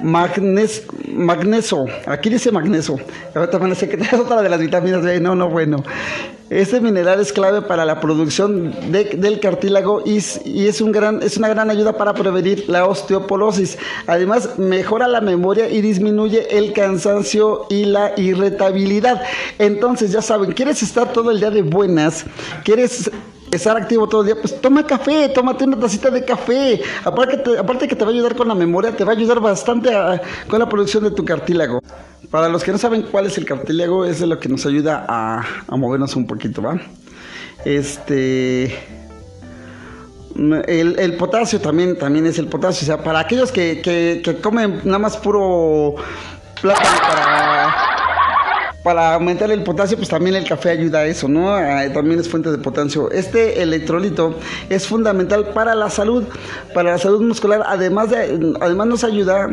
magnes, 0.00 0.84
magnesio, 1.08 1.86
aquí 2.06 2.28
dice 2.28 2.52
magnesio, 2.52 2.98
ahorita 3.34 3.58
van 3.58 3.72
a 3.72 3.74
que 3.74 3.96
es 4.00 4.12
otra 4.12 4.42
de 4.42 4.48
las 4.48 4.60
vitaminas 4.60 5.02
no, 5.20 5.34
no, 5.34 5.48
bueno. 5.48 5.82
Este 6.48 6.80
mineral 6.80 7.18
es 7.18 7.32
clave 7.32 7.62
para 7.62 7.84
la 7.84 7.98
producción 8.00 8.92
de, 8.92 9.16
del 9.16 9.40
cartílago 9.40 10.02
y, 10.06 10.22
y, 10.44 10.68
es, 10.68 10.80
un 10.80 10.92
gran, 10.92 11.20
es 11.20 11.36
una 11.36 11.48
gran 11.48 11.70
ayuda 11.70 11.96
para 11.96 12.14
prevenir 12.14 12.68
la 12.68 12.86
osteoporosis. 12.86 13.76
Además, 14.06 14.56
mejora 14.56 15.08
la 15.08 15.20
memoria 15.20 15.68
y 15.68 15.80
disminuye 15.80 16.56
el 16.56 16.72
cansancio 16.72 17.66
y 17.68 17.86
la 17.86 18.12
irritabilidad. 18.16 19.22
Entonces, 19.58 20.12
ya 20.12 20.22
saben, 20.22 20.52
¿quieres 20.52 20.84
estar 20.84 21.12
todo 21.12 21.32
el 21.32 21.40
día 21.40 21.50
de 21.50 21.62
buenas? 21.62 22.24
¿Quieres 22.62 23.10
estar 23.50 23.76
activo 23.76 24.08
todo 24.08 24.22
el 24.22 24.26
día, 24.26 24.36
pues 24.40 24.60
toma 24.60 24.86
café, 24.86 25.28
tómate 25.28 25.64
una 25.64 25.78
tacita 25.78 26.10
de 26.10 26.24
café. 26.24 26.80
Aparte 27.04 27.38
te, 27.38 27.58
aparte 27.58 27.88
que 27.88 27.96
te 27.96 28.04
va 28.04 28.10
a 28.10 28.14
ayudar 28.14 28.34
con 28.34 28.48
la 28.48 28.54
memoria, 28.54 28.96
te 28.96 29.04
va 29.04 29.12
a 29.12 29.16
ayudar 29.16 29.40
bastante 29.40 29.90
con 30.48 30.58
la 30.58 30.68
producción 30.68 31.04
de 31.04 31.10
tu 31.10 31.24
cartílago. 31.24 31.80
Para 32.30 32.48
los 32.48 32.64
que 32.64 32.72
no 32.72 32.78
saben 32.78 33.02
cuál 33.02 33.26
es 33.26 33.38
el 33.38 33.44
cartílago, 33.44 34.04
es 34.04 34.20
de 34.20 34.26
lo 34.26 34.38
que 34.38 34.48
nos 34.48 34.66
ayuda 34.66 35.04
a, 35.08 35.44
a 35.68 35.76
movernos 35.76 36.16
un 36.16 36.26
poquito, 36.26 36.62
¿va? 36.62 36.80
Este. 37.64 38.64
El, 40.36 40.98
el, 40.98 41.16
potasio 41.16 41.60
también, 41.60 41.98
también 41.98 42.26
es 42.26 42.38
el 42.38 42.48
potasio. 42.48 42.84
O 42.84 42.86
sea, 42.86 43.02
para 43.02 43.20
aquellos 43.20 43.50
que, 43.50 43.80
que, 43.80 44.20
que 44.22 44.36
comen 44.36 44.82
nada 44.84 44.98
más 44.98 45.16
puro 45.16 45.94
plátano 46.60 46.98
para 47.00 47.95
para 48.86 49.14
aumentar 49.14 49.50
el 49.50 49.64
potasio, 49.64 49.96
pues 49.96 50.08
también 50.08 50.36
el 50.36 50.46
café 50.46 50.70
ayuda 50.70 51.00
a 51.00 51.06
eso, 51.06 51.26
¿no? 51.26 51.56
También 51.92 52.20
es 52.20 52.28
fuente 52.28 52.52
de 52.52 52.58
potasio. 52.58 53.10
Este 53.10 53.60
electrolito 53.60 54.36
es 54.70 54.86
fundamental 54.86 55.48
para 55.48 55.74
la 55.74 55.90
salud, 55.90 56.22
para 56.72 56.92
la 56.92 56.98
salud 56.98 57.20
muscular, 57.20 57.64
además 57.66 58.10
de, 58.10 58.54
además 58.60 58.86
nos 58.86 59.02
ayuda 59.02 59.48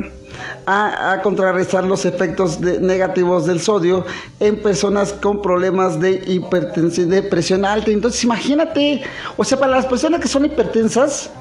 a, 0.68 1.20
contrarrestar 1.24 1.84
los 1.84 2.06
efectos 2.06 2.60
negativos 2.60 3.48
del 3.48 3.60
sodio 3.60 4.06
en 4.40 4.62
personas 4.62 5.13
con 5.13 5.42
problemas 5.42 6.00
de 6.00 6.24
hipertensión, 6.28 7.10
de 7.10 7.24
presión 7.24 7.66
alta. 7.66 7.90
Entonces, 7.90 8.24
imagínate, 8.24 9.02
o 9.36 9.44
sea, 9.44 9.60
para 9.60 9.72
las 9.72 9.88
personas 9.88 10.22
que 10.22 10.28
son 10.28 10.46
hipertensas, 10.46 11.32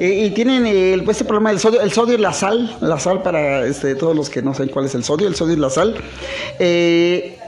y, 0.00 0.04
y 0.04 0.30
tienen 0.30 0.66
el, 0.66 1.08
este 1.08 1.24
problema 1.24 1.50
del 1.50 1.58
sodio, 1.58 1.80
el 1.80 1.92
sodio 1.92 2.14
y 2.14 2.18
la 2.18 2.32
sal, 2.32 2.76
la 2.80 2.98
sal 2.98 3.22
para 3.22 3.66
este, 3.66 3.94
todos 3.94 4.14
los 4.14 4.28
que 4.28 4.42
no 4.42 4.54
saben 4.54 4.70
cuál 4.70 4.86
es 4.86 4.94
el 4.94 5.04
sodio, 5.04 5.28
el 5.28 5.34
sodio 5.34 5.54
y 5.54 5.58
la 5.58 5.70
sal. 5.70 5.94
Eh, 6.58 7.38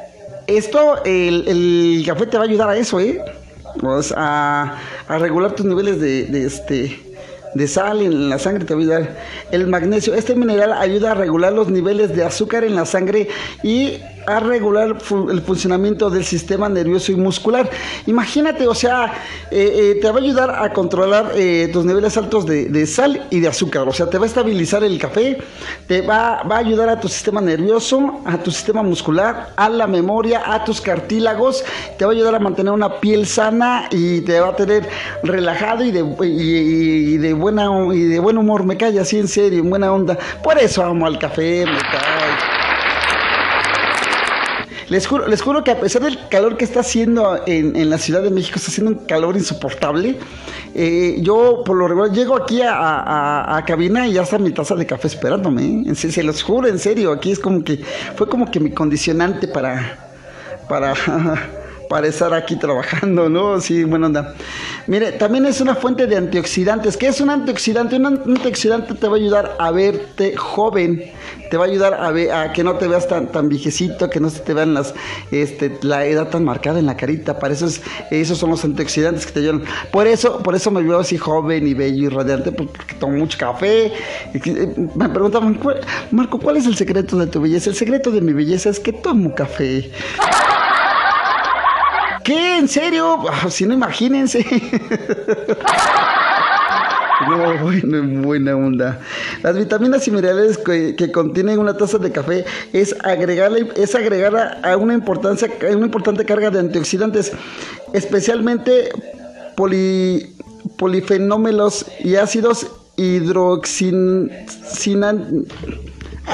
esto, 0.46 1.04
el, 1.04 2.02
café 2.06 2.26
te 2.26 2.38
va 2.38 2.44
a 2.44 2.46
ayudar 2.46 2.70
a 2.70 2.76
eso, 2.76 3.00
¿eh? 3.00 3.20
Pues 3.80 4.14
a, 4.16 4.78
a, 5.06 5.18
regular 5.18 5.54
tus 5.54 5.66
niveles 5.66 6.00
de, 6.00 6.24
de, 6.24 6.46
este, 6.46 6.98
de 7.54 7.68
sal 7.68 8.00
en 8.00 8.30
la 8.30 8.38
sangre, 8.38 8.64
te 8.64 8.74
va 8.74 8.80
a 8.80 8.82
ayudar. 8.82 9.16
El 9.50 9.66
magnesio, 9.66 10.14
este 10.14 10.34
mineral 10.34 10.72
ayuda 10.72 11.12
a 11.12 11.14
regular 11.14 11.52
los 11.52 11.68
niveles 11.68 12.16
de 12.16 12.24
azúcar 12.24 12.64
en 12.64 12.74
la 12.74 12.86
sangre 12.86 13.28
y 13.62 13.98
a 14.28 14.40
regular 14.40 14.96
el 15.30 15.40
funcionamiento 15.40 16.10
del 16.10 16.24
sistema 16.24 16.68
nervioso 16.68 17.12
y 17.12 17.16
muscular. 17.16 17.68
Imagínate, 18.06 18.66
o 18.66 18.74
sea, 18.74 19.12
eh, 19.50 19.94
eh, 19.96 19.98
te 20.00 20.10
va 20.10 20.18
a 20.18 20.22
ayudar 20.22 20.50
a 20.50 20.72
controlar 20.72 21.32
eh, 21.34 21.70
tus 21.72 21.84
niveles 21.84 22.16
altos 22.16 22.44
de, 22.44 22.86
sal 22.86 23.26
y 23.30 23.40
de 23.40 23.48
azúcar. 23.48 23.88
O 23.88 23.92
sea, 23.92 24.10
te 24.10 24.18
va 24.18 24.24
a 24.24 24.26
estabilizar 24.26 24.84
el 24.84 24.98
café, 24.98 25.38
te 25.86 26.02
va, 26.02 26.40
a 26.40 26.56
ayudar 26.56 26.88
a 26.90 27.00
tu 27.00 27.08
sistema 27.08 27.40
nervioso, 27.40 28.20
a 28.24 28.36
tu 28.38 28.50
sistema 28.50 28.82
muscular, 28.82 29.50
a 29.56 29.68
la 29.68 29.86
memoria, 29.86 30.42
a 30.44 30.64
tus 30.64 30.80
cartílagos, 30.80 31.64
te 31.98 32.04
va 32.04 32.12
a 32.12 32.14
ayudar 32.14 32.34
a 32.34 32.38
mantener 32.38 32.72
una 32.72 33.00
piel 33.00 33.26
sana 33.26 33.88
y 33.90 34.20
te 34.20 34.40
va 34.40 34.48
a 34.48 34.56
tener 34.56 34.88
relajado 35.22 35.84
y 35.84 35.90
de, 35.90 36.00
y, 36.26 37.14
y 37.14 37.16
de, 37.16 37.32
buena, 37.32 37.70
y 37.94 38.04
de 38.04 38.18
buen 38.18 38.36
humor. 38.36 38.64
Me 38.64 38.76
cae 38.76 38.98
así 38.98 39.18
en 39.18 39.28
serio, 39.28 39.60
en 39.60 39.70
buena 39.70 39.92
onda. 39.92 40.18
Por 40.42 40.58
eso 40.58 40.84
amo 40.84 41.06
al 41.06 41.18
café, 41.18 41.64
me 41.64 41.78
cae. 41.78 42.57
Les 44.90 45.06
juro, 45.06 45.26
les 45.28 45.42
juro 45.42 45.62
que 45.62 45.70
a 45.70 45.78
pesar 45.80 46.02
del 46.02 46.18
calor 46.30 46.56
que 46.56 46.64
está 46.64 46.80
haciendo 46.80 47.42
en, 47.46 47.76
en 47.76 47.90
la 47.90 47.98
Ciudad 47.98 48.22
de 48.22 48.30
México, 48.30 48.56
está 48.56 48.70
haciendo 48.70 48.92
un 48.92 49.04
calor 49.06 49.36
insoportable. 49.36 50.16
eh, 50.74 51.16
yo 51.20 51.62
por 51.64 51.76
lo 51.76 51.88
regular 51.88 52.10
llego 52.12 52.34
aquí 52.36 52.62
a, 52.62 52.72
a- 52.74 53.56
a 53.58 53.64
cabina 53.66 54.06
y 54.08 54.12
ya 54.14 54.22
está 54.22 54.38
mi 54.38 54.50
taza 54.50 54.74
de 54.76 54.86
café 54.86 55.08
esperándome. 55.08 55.82
¿eh? 55.90 55.94
Serio, 55.94 56.14
se 56.14 56.22
los 56.22 56.42
juro, 56.42 56.68
en 56.68 56.78
serio. 56.78 57.12
Aquí 57.12 57.30
es 57.32 57.38
como 57.38 57.62
que 57.62 57.84
fue 58.16 58.28
como 58.28 58.50
que 58.50 58.60
mi 58.60 58.70
condicionante 58.70 59.46
para 59.48 60.06
para 60.68 60.94
para 61.88 62.06
estar 62.06 62.32
aquí 62.34 62.56
trabajando, 62.56 63.28
¿no? 63.28 63.60
Sí, 63.60 63.84
buena 63.84 64.06
onda. 64.06 64.34
Mire, 64.86 65.12
también 65.12 65.46
es 65.46 65.60
una 65.60 65.74
fuente 65.74 66.06
de 66.06 66.16
antioxidantes. 66.16 66.96
¿Qué 66.96 67.08
es 67.08 67.20
un 67.20 67.30
antioxidante? 67.30 67.96
Un 67.96 68.06
an- 68.06 68.22
antioxidante 68.26 68.94
te 68.94 69.06
va 69.08 69.14
a 69.14 69.16
ayudar 69.16 69.56
a 69.58 69.70
verte 69.70 70.36
joven, 70.36 71.02
te 71.50 71.56
va 71.56 71.64
a 71.64 71.68
ayudar 71.68 71.94
a, 71.94 72.10
ver, 72.10 72.30
a 72.32 72.52
que 72.52 72.62
no 72.64 72.74
te 72.74 72.88
veas 72.88 73.08
tan, 73.08 73.28
tan 73.32 73.48
viejecito, 73.48 74.08
que 74.10 74.20
no 74.20 74.28
se 74.30 74.40
te 74.40 74.54
vean 74.54 74.74
las, 74.74 74.94
este, 75.30 75.78
la 75.82 76.04
edad 76.06 76.28
tan 76.28 76.44
marcada 76.44 76.78
en 76.78 76.86
la 76.86 76.96
carita. 76.96 77.38
Para 77.38 77.54
eso 77.54 77.66
es, 77.66 77.80
esos 78.10 78.38
son 78.38 78.50
los 78.50 78.64
antioxidantes 78.64 79.26
que 79.26 79.32
te 79.32 79.40
ayudan. 79.40 79.62
Por 79.90 80.06
eso, 80.06 80.42
por 80.42 80.54
eso 80.54 80.70
me 80.70 80.82
veo 80.82 80.98
así 80.98 81.16
joven 81.16 81.66
y 81.66 81.74
bello 81.74 82.06
y 82.06 82.08
radiante, 82.08 82.52
porque 82.52 82.94
tomo 82.98 83.16
mucho 83.16 83.38
café. 83.38 83.92
Me 84.94 85.08
preguntaban, 85.08 85.54
"¿Cuál- 85.54 85.80
Marco, 86.10 86.38
¿cuál 86.38 86.56
es 86.58 86.66
el 86.66 86.76
secreto 86.76 87.16
de 87.16 87.26
tu 87.26 87.40
belleza? 87.40 87.70
El 87.70 87.76
secreto 87.76 88.10
de 88.10 88.20
mi 88.20 88.32
belleza 88.32 88.70
es 88.70 88.78
que 88.80 88.92
tomo 88.92 89.34
café. 89.34 89.90
¿Qué? 92.28 92.58
¿En 92.58 92.68
serio? 92.68 93.24
Ah, 93.26 93.48
Si 93.50 93.64
no, 93.64 93.72
imagínense. 93.72 94.44
No, 97.28 97.58
bueno, 97.64 98.22
buena 98.22 98.54
onda. 98.56 99.00
Las 99.42 99.58
vitaminas 99.58 100.06
y 100.06 100.12
minerales 100.12 100.56
que, 100.56 100.94
que 100.94 101.10
contienen 101.10 101.58
una 101.58 101.76
taza 101.76 101.98
de 101.98 102.12
café 102.12 102.44
es 102.72 102.94
agregarle, 103.04 103.66
es 103.74 103.96
agregar 103.96 104.60
a, 104.62 104.76
una 104.76 104.94
importancia, 104.94 105.50
una 105.74 105.86
importante 105.86 106.24
carga 106.24 106.50
de 106.50 106.60
antioxidantes, 106.60 107.32
especialmente 107.92 108.90
poli, 109.56 110.32
y 112.04 112.14
ácidos 112.14 112.68
hidroxinan. 112.96 114.30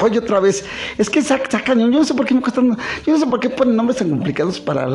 Oye, 0.03 0.19
otra 0.19 0.39
vez. 0.39 0.65
Es 0.97 1.09
que 1.09 1.21
sac- 1.21 1.49
sacan, 1.49 1.79
yo 1.79 1.87
no 1.87 2.03
sé 2.03 2.13
por 2.13 2.25
qué 2.25 2.33
me 2.33 2.41
cuestan, 2.41 2.77
yo 3.05 3.13
no 3.13 3.19
sé 3.19 3.25
por 3.27 3.39
qué 3.39 3.49
ponen 3.49 3.75
nombres 3.75 3.99
tan 3.99 4.09
complicados 4.09 4.59
para 4.59 4.87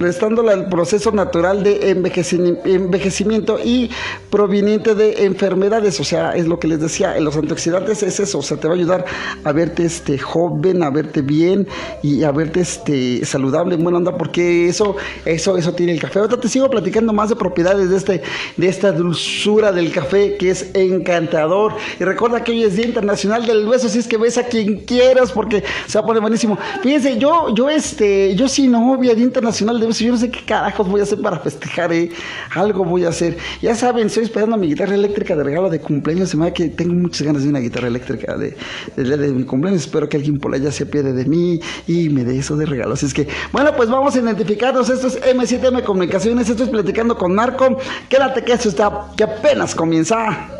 restándola 0.00 0.54
el 0.54 0.66
proceso 0.66 1.12
natural 1.12 1.62
de 1.62 1.90
envejecimiento 1.90 3.58
y 3.62 3.90
proveniente 4.30 4.94
de 4.94 5.26
enfermedades, 5.26 6.00
o 6.00 6.04
sea, 6.04 6.32
es 6.32 6.48
lo 6.48 6.58
que 6.58 6.68
les 6.68 6.80
decía, 6.80 7.18
los 7.20 7.36
antioxidantes 7.36 8.02
es 8.02 8.18
eso, 8.18 8.38
o 8.38 8.42
sea, 8.42 8.56
te 8.56 8.66
va 8.66 8.74
a 8.74 8.76
ayudar 8.76 9.04
a 9.44 9.52
verte 9.52 9.84
este 9.84 10.18
joven, 10.18 10.82
a 10.82 10.90
verte 10.90 11.20
bien 11.20 11.68
y 12.02 12.24
a 12.24 12.32
verte 12.32 12.60
este 12.60 13.24
saludable, 13.24 13.74
en 13.74 13.82
buena 13.82 13.98
onda, 13.98 14.16
porque 14.16 14.68
eso, 14.68 14.96
eso, 15.24 15.56
eso 15.56 15.72
tiene 15.74 15.92
el 15.92 16.00
café. 16.00 16.18
Ahorita 16.18 16.40
te 16.40 16.48
sigo 16.48 16.70
platicando 16.70 17.12
más 17.12 17.28
de 17.28 17.36
propiedades 17.36 17.90
de 17.90 17.96
este, 17.96 18.22
de 18.56 18.68
esta 18.68 18.92
dulzura 18.92 19.72
del 19.72 19.92
café 19.92 20.36
que 20.38 20.50
es 20.50 20.70
encantador. 20.74 21.74
Y 21.98 22.04
recuerda 22.04 22.42
que 22.42 22.52
hoy 22.52 22.64
es 22.64 22.76
Día 22.76 22.86
Internacional 22.86 23.46
del 23.46 23.68
Hueso, 23.68 23.88
si 23.88 23.98
es 23.98 24.06
que 24.06 24.16
ves 24.16 24.38
a 24.38 24.44
quien 24.44 24.78
quieras, 24.78 25.30
porque 25.30 25.62
se 25.86 25.98
va 25.98 26.04
a 26.04 26.06
poner 26.06 26.22
buenísimo. 26.22 26.58
Fíjense, 26.82 27.18
yo, 27.18 27.54
yo 27.54 27.68
este, 27.68 28.34
yo 28.34 28.48
sí 28.48 28.66
novia, 28.66 29.14
Día 29.14 29.24
Internacional 29.24 29.78
del 29.78 29.89
Hueso, 29.90 30.04
yo 30.04 30.12
no 30.12 30.18
sé 30.18 30.30
qué 30.30 30.44
carajos 30.44 30.88
voy 30.88 31.00
a 31.00 31.02
hacer 31.02 31.20
para 31.20 31.40
festejar, 31.40 31.92
eh. 31.92 32.10
Algo 32.54 32.84
voy 32.84 33.04
a 33.04 33.08
hacer. 33.08 33.36
Ya 33.60 33.74
saben, 33.74 34.06
estoy 34.06 34.22
esperando 34.22 34.56
mi 34.56 34.68
guitarra 34.68 34.94
eléctrica 34.94 35.34
de 35.34 35.42
regalo 35.42 35.68
de 35.68 35.80
cumpleaños. 35.80 36.28
Se 36.30 36.36
me 36.36 36.44
da 36.44 36.54
que 36.54 36.68
tengo 36.68 36.94
muchas 36.94 37.22
ganas 37.22 37.42
de 37.42 37.48
una 37.48 37.58
guitarra 37.58 37.88
eléctrica 37.88 38.36
de, 38.36 38.56
de, 38.96 39.28
mi 39.32 39.42
cumpleaños. 39.42 39.82
Espero 39.82 40.08
que 40.08 40.16
alguien 40.16 40.38
por 40.38 40.54
allá 40.54 40.70
se 40.70 40.84
apiade 40.84 41.12
de 41.12 41.24
mí 41.24 41.60
y 41.88 42.08
me 42.08 42.22
dé 42.22 42.38
eso 42.38 42.56
de 42.56 42.66
regalo. 42.66 42.94
Así 42.94 43.06
es 43.06 43.14
que, 43.14 43.26
bueno, 43.50 43.74
pues 43.76 43.88
vamos 43.90 44.14
a 44.14 44.20
identificarnos. 44.20 44.88
Esto 44.88 45.08
es 45.08 45.20
M7M 45.20 45.82
Comunicaciones. 45.82 46.48
Estoy 46.48 46.68
platicando 46.68 47.16
con 47.16 47.34
Marco. 47.34 47.76
Quédate 48.08 48.44
que 48.44 48.52
esto 48.52 48.68
está, 48.68 49.08
que 49.16 49.24
apenas 49.24 49.74
comienza. 49.74 50.59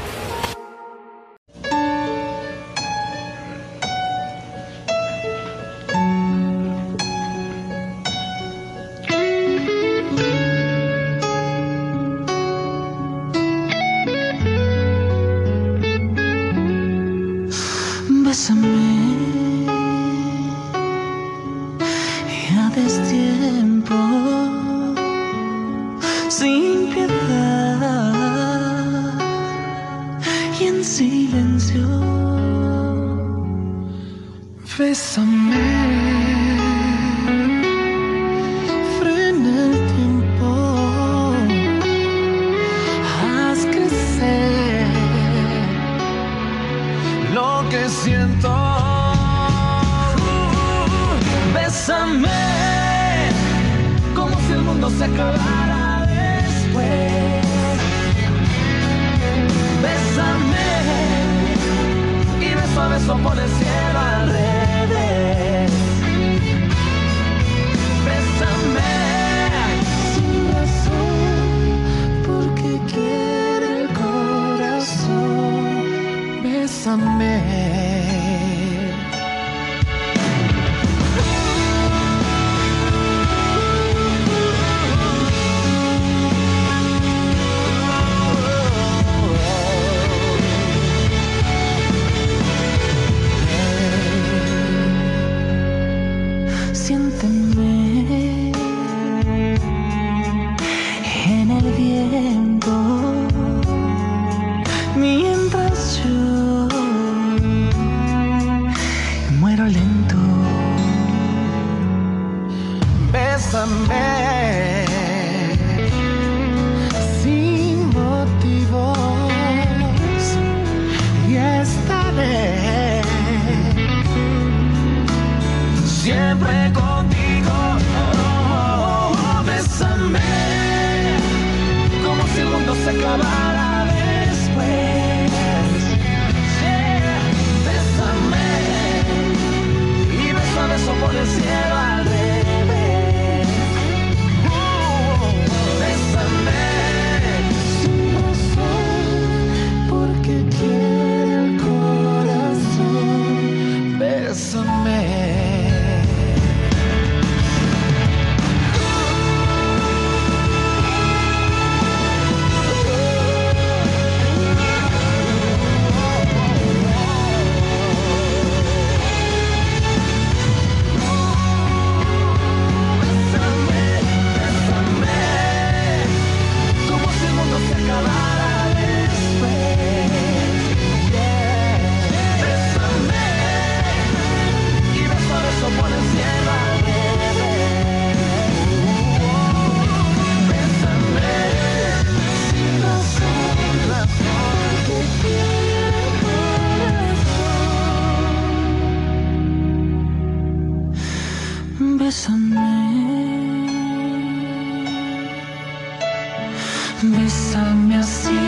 Bésame 207.03 207.97
así, 207.97 208.39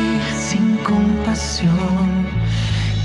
sin 0.48 0.78
compasión. 0.78 2.08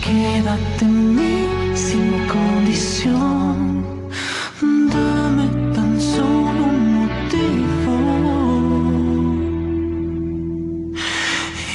Quédate 0.05 0.85
en 0.85 1.17
mí, 1.17 1.47
sin 1.75 2.27
condición. 2.27 3.85
Dame 4.61 5.47
tan 5.75 5.99
solo 5.99 6.65
un 6.73 6.81
motivo. 7.01 7.95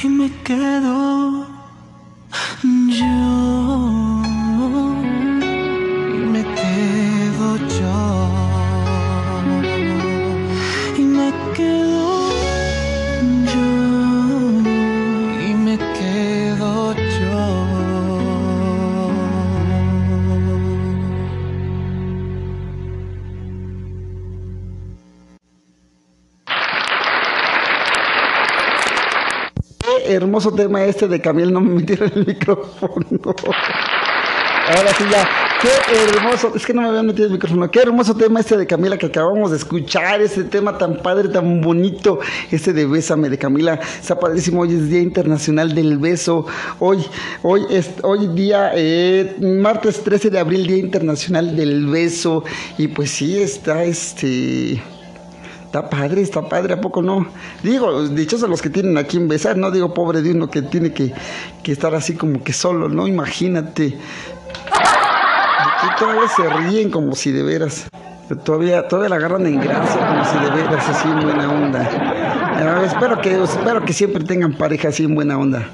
Y 0.02 0.08
me 0.08 0.30
quedo. 0.44 0.93
Tema 30.52 30.84
este 30.84 31.08
de 31.08 31.20
Camil, 31.20 31.52
no 31.52 31.60
me 31.60 31.80
metieron 31.80 32.10
el 32.14 32.26
micrófono. 32.26 33.34
Ahora 34.66 34.94
sí 34.96 35.04
ya, 35.10 35.28
qué 35.60 35.68
hermoso, 36.16 36.52
es 36.56 36.64
que 36.64 36.72
no 36.72 36.80
me 36.80 36.88
habían 36.88 37.06
metido 37.06 37.26
el 37.26 37.32
micrófono, 37.32 37.70
qué 37.70 37.80
hermoso 37.80 38.16
tema 38.16 38.40
este 38.40 38.56
de 38.56 38.66
Camila 38.66 38.96
que 38.96 39.06
acabamos 39.06 39.50
de 39.50 39.58
escuchar, 39.58 40.22
ese 40.22 40.44
tema 40.44 40.78
tan 40.78 41.02
padre, 41.02 41.28
tan 41.28 41.60
bonito, 41.60 42.20
este 42.50 42.72
de 42.72 42.86
Bésame 42.86 43.28
de 43.28 43.36
Camila, 43.36 43.78
está 44.00 44.18
padrísimo, 44.18 44.62
hoy 44.62 44.72
es 44.72 44.88
Día 44.88 45.00
Internacional 45.00 45.74
del 45.74 45.98
Beso, 45.98 46.46
hoy, 46.78 47.04
hoy 47.42 47.66
es, 47.68 47.90
hoy 48.02 48.28
día, 48.28 48.72
eh, 48.74 49.36
martes 49.38 50.02
13 50.02 50.30
de 50.30 50.38
abril, 50.38 50.66
Día 50.66 50.78
Internacional 50.78 51.54
del 51.54 51.86
Beso, 51.86 52.42
y 52.78 52.88
pues 52.88 53.10
sí, 53.10 53.42
está 53.42 53.84
este... 53.84 54.82
Está 55.74 55.90
padre, 55.90 56.22
está 56.22 56.48
padre, 56.48 56.74
¿a 56.74 56.80
poco 56.80 57.02
no? 57.02 57.26
Digo, 57.64 58.06
dichosos 58.06 58.48
los 58.48 58.62
que 58.62 58.70
tienen 58.70 58.96
a 58.96 59.02
quien 59.02 59.26
besar, 59.26 59.56
no 59.56 59.72
digo 59.72 59.92
pobre 59.92 60.22
de 60.22 60.30
uno 60.30 60.48
que 60.48 60.62
tiene 60.62 60.92
que, 60.92 61.12
que 61.64 61.72
estar 61.72 61.92
así 61.96 62.14
como 62.14 62.44
que 62.44 62.52
solo, 62.52 62.88
¿no? 62.88 63.08
Imagínate. 63.08 63.98
Aquí 64.70 65.86
todavía 65.98 66.28
se 66.28 66.48
ríen 66.48 66.92
como 66.92 67.16
si 67.16 67.32
de 67.32 67.42
veras. 67.42 67.88
Todavía, 68.44 68.86
todavía 68.86 69.08
la 69.08 69.16
agarran 69.16 69.48
en 69.48 69.60
gracia 69.60 70.06
como 70.06 70.24
si 70.24 70.38
de 70.44 70.62
veras, 70.62 70.88
así 70.88 71.08
en 71.08 71.22
buena 71.22 71.50
onda. 71.50 72.84
Espero, 72.84 73.20
que, 73.20 73.42
espero 73.42 73.84
que 73.84 73.92
siempre 73.92 74.22
tengan 74.22 74.54
pareja 74.54 74.90
así 74.90 75.02
en 75.02 75.16
buena 75.16 75.36
onda. 75.36 75.68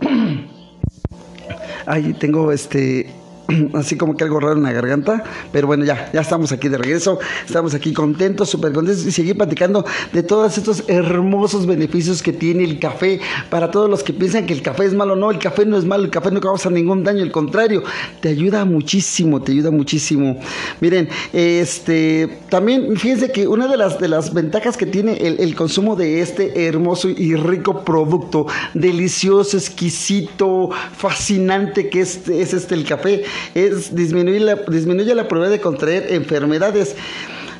Ahí 1.86 2.14
tengo 2.14 2.50
este 2.50 3.12
así 3.74 3.96
como 3.96 4.16
que 4.16 4.24
algo 4.24 4.40
raro 4.40 4.54
en 4.54 4.62
la 4.62 4.72
garganta, 4.72 5.22
pero 5.52 5.66
bueno, 5.66 5.84
ya, 5.84 6.10
ya 6.12 6.20
estamos 6.20 6.52
aquí 6.52 6.68
de 6.68 6.78
regreso, 6.78 7.18
estamos 7.46 7.74
aquí 7.74 7.92
contentos, 7.92 8.48
súper 8.48 8.72
contentos 8.72 9.04
y 9.04 9.12
seguir 9.12 9.36
platicando 9.36 9.84
de 10.12 10.22
todos 10.22 10.56
estos 10.56 10.84
hermosos 10.88 11.66
beneficios 11.66 12.22
que 12.22 12.32
tiene 12.32 12.64
el 12.64 12.78
café 12.78 13.20
para 13.50 13.70
todos 13.70 13.90
los 13.90 14.02
que 14.02 14.12
piensan 14.12 14.46
que 14.46 14.54
el 14.54 14.62
café 14.62 14.86
es 14.86 14.94
malo, 14.94 15.16
no, 15.16 15.30
el 15.30 15.38
café 15.38 15.66
no 15.66 15.76
es 15.76 15.84
malo, 15.84 16.04
el 16.04 16.10
café 16.10 16.30
no 16.30 16.40
causa 16.40 16.70
ningún 16.70 17.04
daño, 17.04 17.22
al 17.22 17.32
contrario, 17.32 17.82
te 18.20 18.28
ayuda 18.28 18.64
muchísimo, 18.64 19.42
te 19.42 19.52
ayuda 19.52 19.70
muchísimo. 19.70 20.38
Miren, 20.80 21.08
este, 21.32 22.38
también 22.48 22.96
fíjense 22.96 23.30
que 23.30 23.46
una 23.46 23.68
de 23.68 23.76
las, 23.76 23.98
de 24.00 24.08
las 24.08 24.32
ventajas 24.32 24.76
que 24.76 24.86
tiene 24.86 25.14
el, 25.14 25.54
consumo 25.54 25.94
de 25.94 26.20
este 26.20 26.66
hermoso 26.66 27.08
y 27.08 27.36
rico 27.36 27.84
producto, 27.84 28.46
delicioso, 28.74 29.56
exquisito, 29.56 30.70
fascinante 30.96 31.88
que 31.88 32.00
es, 32.00 32.28
es 32.28 32.54
este 32.54 32.74
el 32.74 32.84
café, 32.84 33.24
es 33.54 33.94
disminuir 33.94 34.42
la, 34.42 34.54
disminuye 34.54 35.14
la 35.14 35.28
probabilidad 35.28 35.58
de 35.58 35.62
contraer 35.62 36.12
enfermedades. 36.12 36.96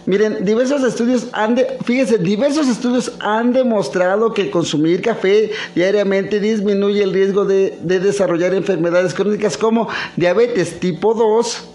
Miren, 0.07 0.45
diversos 0.45 0.83
estudios 0.83 1.29
han 1.33 1.55
de, 1.55 1.79
fíjense, 1.83 2.19
diversos 2.19 2.69
estudios 2.69 3.13
han 3.21 3.55
demostrado 3.55 4.35
que 4.35 4.51
consumir 4.51 5.01
café 5.01 5.51
diariamente 5.75 6.41
disminuye 6.41 7.03
el 7.03 7.15
riesgo 7.15 7.47
de, 7.47 7.79
de 7.83 8.01
desarrollar 8.01 8.53
enfermedades 8.53 9.15
crónicas 9.15 9.57
como 9.57 9.89
diabetes 10.17 10.79
tipo 10.79 11.15
2, 11.15 11.69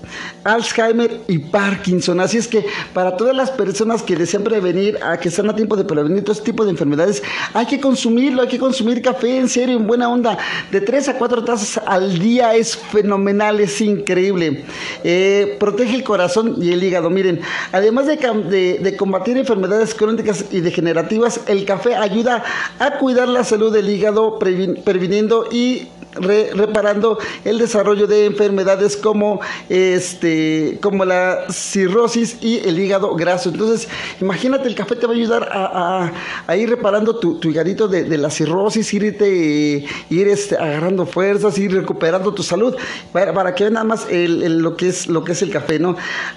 Alzheimer 0.44 1.22
y 1.28 1.40
Parkinson. 1.40 2.20
Así 2.20 2.38
es 2.38 2.48
que 2.48 2.66
para 2.94 3.18
todas 3.18 3.36
las 3.36 3.50
personas 3.50 4.04
que 4.04 4.16
desean 4.16 4.44
prevenir, 4.44 5.00
a 5.04 5.18
que 5.18 5.30
están 5.30 5.50
a 5.50 5.56
tiempo 5.56 5.76
de 5.76 5.86
prevenir 5.86 6.24
todo 6.24 6.34
este 6.34 6.46
tipo 6.46 6.64
de 6.64 6.72
enfermedades, 6.72 7.24
hay 7.54 7.66
que 7.66 7.80
consumirlo, 7.80 8.44
hay 8.44 8.48
que 8.48 8.60
consumir 8.60 9.02
café 9.02 9.38
en 9.38 9.50
serio, 9.50 9.78
en 9.78 9.88
buena 9.88 10.10
onda. 10.10 10.38
De 10.72 10.82
3 10.82 11.10
a 11.10 11.18
4 11.18 11.44
tazas 11.44 11.82
al 11.86 12.20
día 12.20 12.56
es 12.56 12.78
fenomenal, 12.78 13.60
es 13.60 13.82
increíble. 13.82 14.66
Eh, 15.04 15.58
protege 15.60 15.96
el 15.96 16.04
corazón 16.04 16.56
y 16.62 16.72
el 16.72 16.84
hígado. 16.84 17.10
Miren, 17.10 17.42
además 17.72 18.06
de, 18.06 18.19
de, 18.20 18.96
combatir 18.98 19.38
enfermedades 19.38 19.96
crónicas 19.96 20.46
y 20.52 20.62
degenerativas, 20.62 21.42
el 21.48 21.66
café 21.66 21.96
ayuda 21.96 22.44
a 22.80 22.98
cuidar 22.98 23.28
la 23.28 23.44
salud 23.44 23.74
del 23.74 23.90
hígado, 23.90 24.38
previn, 24.40 24.76
previniendo 24.84 25.48
y 25.52 25.88
Re, 26.20 26.52
reparando 26.54 27.18
el 27.46 27.58
desarrollo 27.58 28.08
de 28.08 28.26
enfermedades 28.26 28.98
como 28.98 29.40
este 29.70 30.78
como 30.82 31.06
la 31.06 31.46
cirrosis 31.52 32.38
y 32.42 32.60
el 32.60 32.80
hígado 32.80 33.16
graso. 33.16 33.50
Entonces 33.50 33.88
imagínate 34.22 34.68
el 34.68 34.76
café 34.76 34.96
te 34.96 35.08
va 35.08 35.14
a 35.14 35.16
ayudar 35.16 35.50
a, 35.52 36.58
ir 36.58 36.70
reparando 36.70 37.18
tu, 37.18 37.40
tu 37.40 37.52
de, 37.52 38.18
la 38.18 38.30
cirrosis 38.30 38.94
irte 38.94 39.86
ir 40.10 40.28
este, 40.28 40.58
agarrando 40.58 41.06
fuerzas 41.06 41.58
ir 41.58 41.74
recuperando 41.74 42.34
tu 42.34 42.44
salud 42.44 42.76
para, 43.12 43.56
que 43.56 43.64
vean 43.64 43.74
nada 43.74 43.86
más 43.86 44.08
lo 44.10 44.76
que 44.76 44.88
es 44.88 45.08
lo 45.08 45.24
que 45.24 45.34
es 45.34 45.42
el 45.42 45.52
café 45.52 45.80
no 45.80 45.96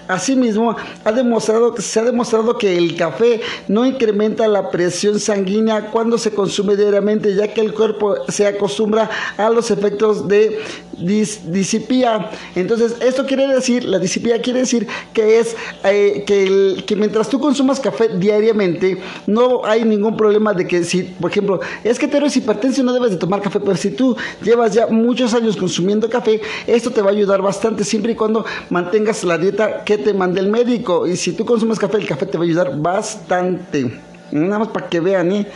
asimismo 0.08 0.76
ha 1.04 1.12
demostrado 1.12 1.74
se 1.78 2.00
ha 2.00 2.04
demostrado 2.04 2.58
que 2.58 2.76
el 2.76 2.96
café 2.96 3.40
no 3.68 3.86
incrementa 3.86 4.46
la 4.48 4.70
presión 4.70 5.18
sanguínea 5.18 5.90
cuando 5.90 6.18
se 6.18 6.32
consume 6.32 6.76
diariamente 6.76 7.34
ya 7.34 7.48
que 7.48 7.60
el 7.60 7.72
cuerpo 7.72 8.16
se 8.28 8.46
acostumbra 8.46 9.10
a 9.36 9.50
los 9.50 9.70
efectos 9.72 10.28
de 10.28 10.60
dis, 10.96 11.52
disipía. 11.52 12.30
Entonces, 12.54 12.96
esto 13.00 13.26
quiere 13.26 13.48
decir, 13.48 13.84
la 13.84 13.98
disipía 13.98 14.40
quiere 14.40 14.60
decir 14.60 14.86
que 15.12 15.40
es 15.40 15.56
eh, 15.84 16.24
que, 16.26 16.96
mientras 16.96 17.28
tú 17.28 17.40
consumas 17.40 17.80
café 17.80 18.08
diariamente, 18.16 18.98
no 19.26 19.64
hay 19.64 19.84
ningún 19.84 20.16
problema 20.16 20.54
de 20.54 20.66
que 20.66 20.84
si, 20.84 21.02
por 21.02 21.30
ejemplo, 21.30 21.60
es 21.82 21.98
que 21.98 22.06
te 22.06 22.18
eres 22.18 22.36
hipertenso 22.36 22.82
no 22.82 22.92
debes 22.92 23.10
de 23.10 23.16
tomar 23.16 23.40
café, 23.40 23.60
pero 23.60 23.76
si 23.76 23.90
tú 23.90 24.16
llevas 24.42 24.72
ya 24.74 24.86
muchos 24.86 25.34
años 25.34 25.56
consumiendo 25.56 26.08
café, 26.08 26.40
esto 26.66 26.90
te 26.90 27.02
va 27.02 27.08
a 27.08 27.12
ayudar 27.12 27.42
bastante 27.42 27.84
siempre 27.84 28.12
y 28.12 28.14
cuando 28.14 28.44
mantengas 28.70 29.24
la 29.24 29.38
dieta 29.38 29.84
que 29.84 29.98
te 29.98 30.14
mande 30.14 30.40
el 30.40 30.48
médico. 30.48 31.06
Y 31.06 31.16
si 31.16 31.32
tú 31.32 31.44
consumes 31.44 31.78
café, 31.78 31.98
el 31.98 32.06
café 32.06 32.26
te 32.26 32.38
va 32.38 32.44
a 32.44 32.46
ayudar 32.46 32.80
bastante. 32.80 34.00
Nada 34.30 34.60
más 34.60 34.68
para 34.68 34.88
que 34.88 35.00
vean, 35.00 35.32
¿eh? 35.32 35.46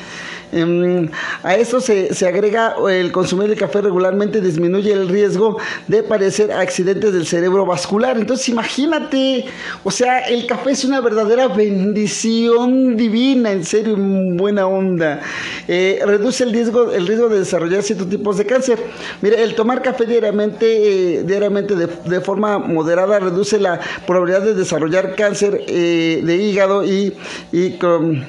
Um, 0.52 1.08
a 1.42 1.56
eso 1.56 1.80
se, 1.80 2.14
se, 2.14 2.26
agrega 2.26 2.76
el 2.88 3.10
consumir 3.10 3.50
el 3.50 3.58
café 3.58 3.80
regularmente 3.80 4.40
disminuye 4.40 4.92
el 4.92 5.08
riesgo 5.08 5.58
de 5.88 6.02
padecer 6.02 6.52
accidentes 6.52 7.12
del 7.12 7.26
cerebro 7.26 7.66
vascular. 7.66 8.16
Entonces 8.16 8.48
imagínate, 8.48 9.44
o 9.82 9.90
sea, 9.90 10.20
el 10.20 10.46
café 10.46 10.70
es 10.70 10.84
una 10.84 11.00
verdadera 11.00 11.48
bendición 11.48 12.96
divina, 12.96 13.52
en 13.52 13.64
serio, 13.64 13.94
en 13.94 14.36
buena 14.36 14.66
onda. 14.66 15.20
Eh, 15.66 16.00
reduce 16.06 16.44
el 16.44 16.52
riesgo, 16.52 16.92
el 16.92 17.06
riesgo 17.06 17.28
de 17.28 17.40
desarrollar 17.40 17.82
ciertos 17.82 18.08
tipos 18.08 18.38
de 18.38 18.46
cáncer. 18.46 18.78
Mire, 19.22 19.42
el 19.42 19.54
tomar 19.54 19.82
café 19.82 20.06
diariamente, 20.06 21.18
eh, 21.18 21.22
diariamente 21.24 21.74
de, 21.74 21.86
de, 21.86 22.20
forma 22.20 22.58
moderada 22.58 23.18
reduce 23.18 23.58
la 23.58 23.80
probabilidad 24.06 24.42
de 24.42 24.54
desarrollar 24.54 25.14
cáncer 25.16 25.62
eh, 25.66 26.22
de 26.24 26.36
hígado 26.36 26.84
y, 26.84 27.14
y 27.52 27.72
con, 27.72 28.24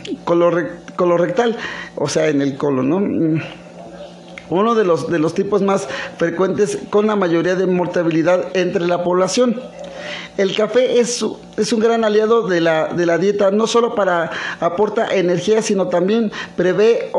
colorectal, 0.98 1.56
o 1.96 2.10
sea, 2.10 2.28
en 2.28 2.42
el 2.42 2.58
colon, 2.58 2.90
¿no? 2.90 3.42
Uno 4.50 4.76
de 4.76 4.84
los, 4.84 5.10
de 5.10 5.20
los 5.20 5.34
tipos 5.34 5.62
más 5.62 5.88
frecuentes 6.18 6.80
con 6.90 7.08
la 7.08 7.16
mayoría 7.16 7.56
de 7.56 7.68
mortalidad 7.68 8.46
entre 8.54 8.86
la 8.86 9.04
población. 9.04 9.62
El 10.38 10.56
café 10.56 11.00
es, 11.00 11.24
es 11.58 11.74
un 11.74 11.80
gran 11.80 12.04
aliado 12.04 12.48
de 12.48 12.62
la, 12.62 12.94
de 12.94 13.06
la, 13.06 13.18
dieta, 13.18 13.52
no 13.52 13.68
solo 13.68 13.96
para 13.96 14.32
aporta 14.60 15.16
energía, 15.16 15.62
sino 15.62 15.88
también 15.88 16.32
prevé 16.56 17.12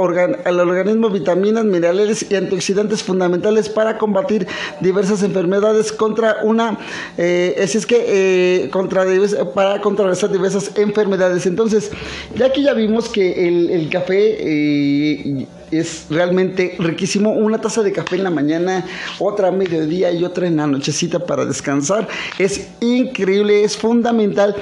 al 0.45 0.61
organismo 0.61 1.11
vitaminas, 1.11 1.65
minerales 1.65 2.27
y 2.31 2.37
antioxidantes 2.37 3.03
fundamentales 3.03 3.69
para 3.69 3.99
combatir 3.99 4.47
diversas 4.81 5.23
enfermedades 5.23 5.93
contra 5.93 6.39
una, 6.43 6.79
eh, 7.17 7.55
es, 7.59 7.75
es 7.75 7.87
que 7.87 8.05
eh, 8.07 8.71
contra, 8.71 9.05
para 9.55 9.81
contrarrestar 9.81 10.31
diversas 10.31 10.77
enfermedades. 10.77 11.47
Entonces, 11.47 11.91
ya 12.37 12.53
que 12.53 12.63
ya 12.63 12.75
vimos 12.75 13.09
que 13.09 13.49
el, 13.49 13.71
el 13.71 13.91
café 13.91 14.37
eh, 14.39 15.47
es 15.71 16.07
realmente 16.11 16.77
riquísimo. 16.79 17.33
Una 17.33 17.61
taza 17.61 17.83
de 17.83 17.93
café 17.93 18.17
en 18.17 18.25
la 18.25 18.31
mañana, 18.31 18.85
otra 19.19 19.49
a 19.49 19.53
mediodía 19.53 20.11
y 20.13 20.25
otra 20.25 20.47
en 20.47 20.57
la 20.57 20.67
nochecita 20.67 21.19
para 21.21 21.45
descansar. 21.45 22.09
Es 22.39 22.69
increíble, 22.81 23.65
es 23.65 23.77
fundamental 23.77 24.55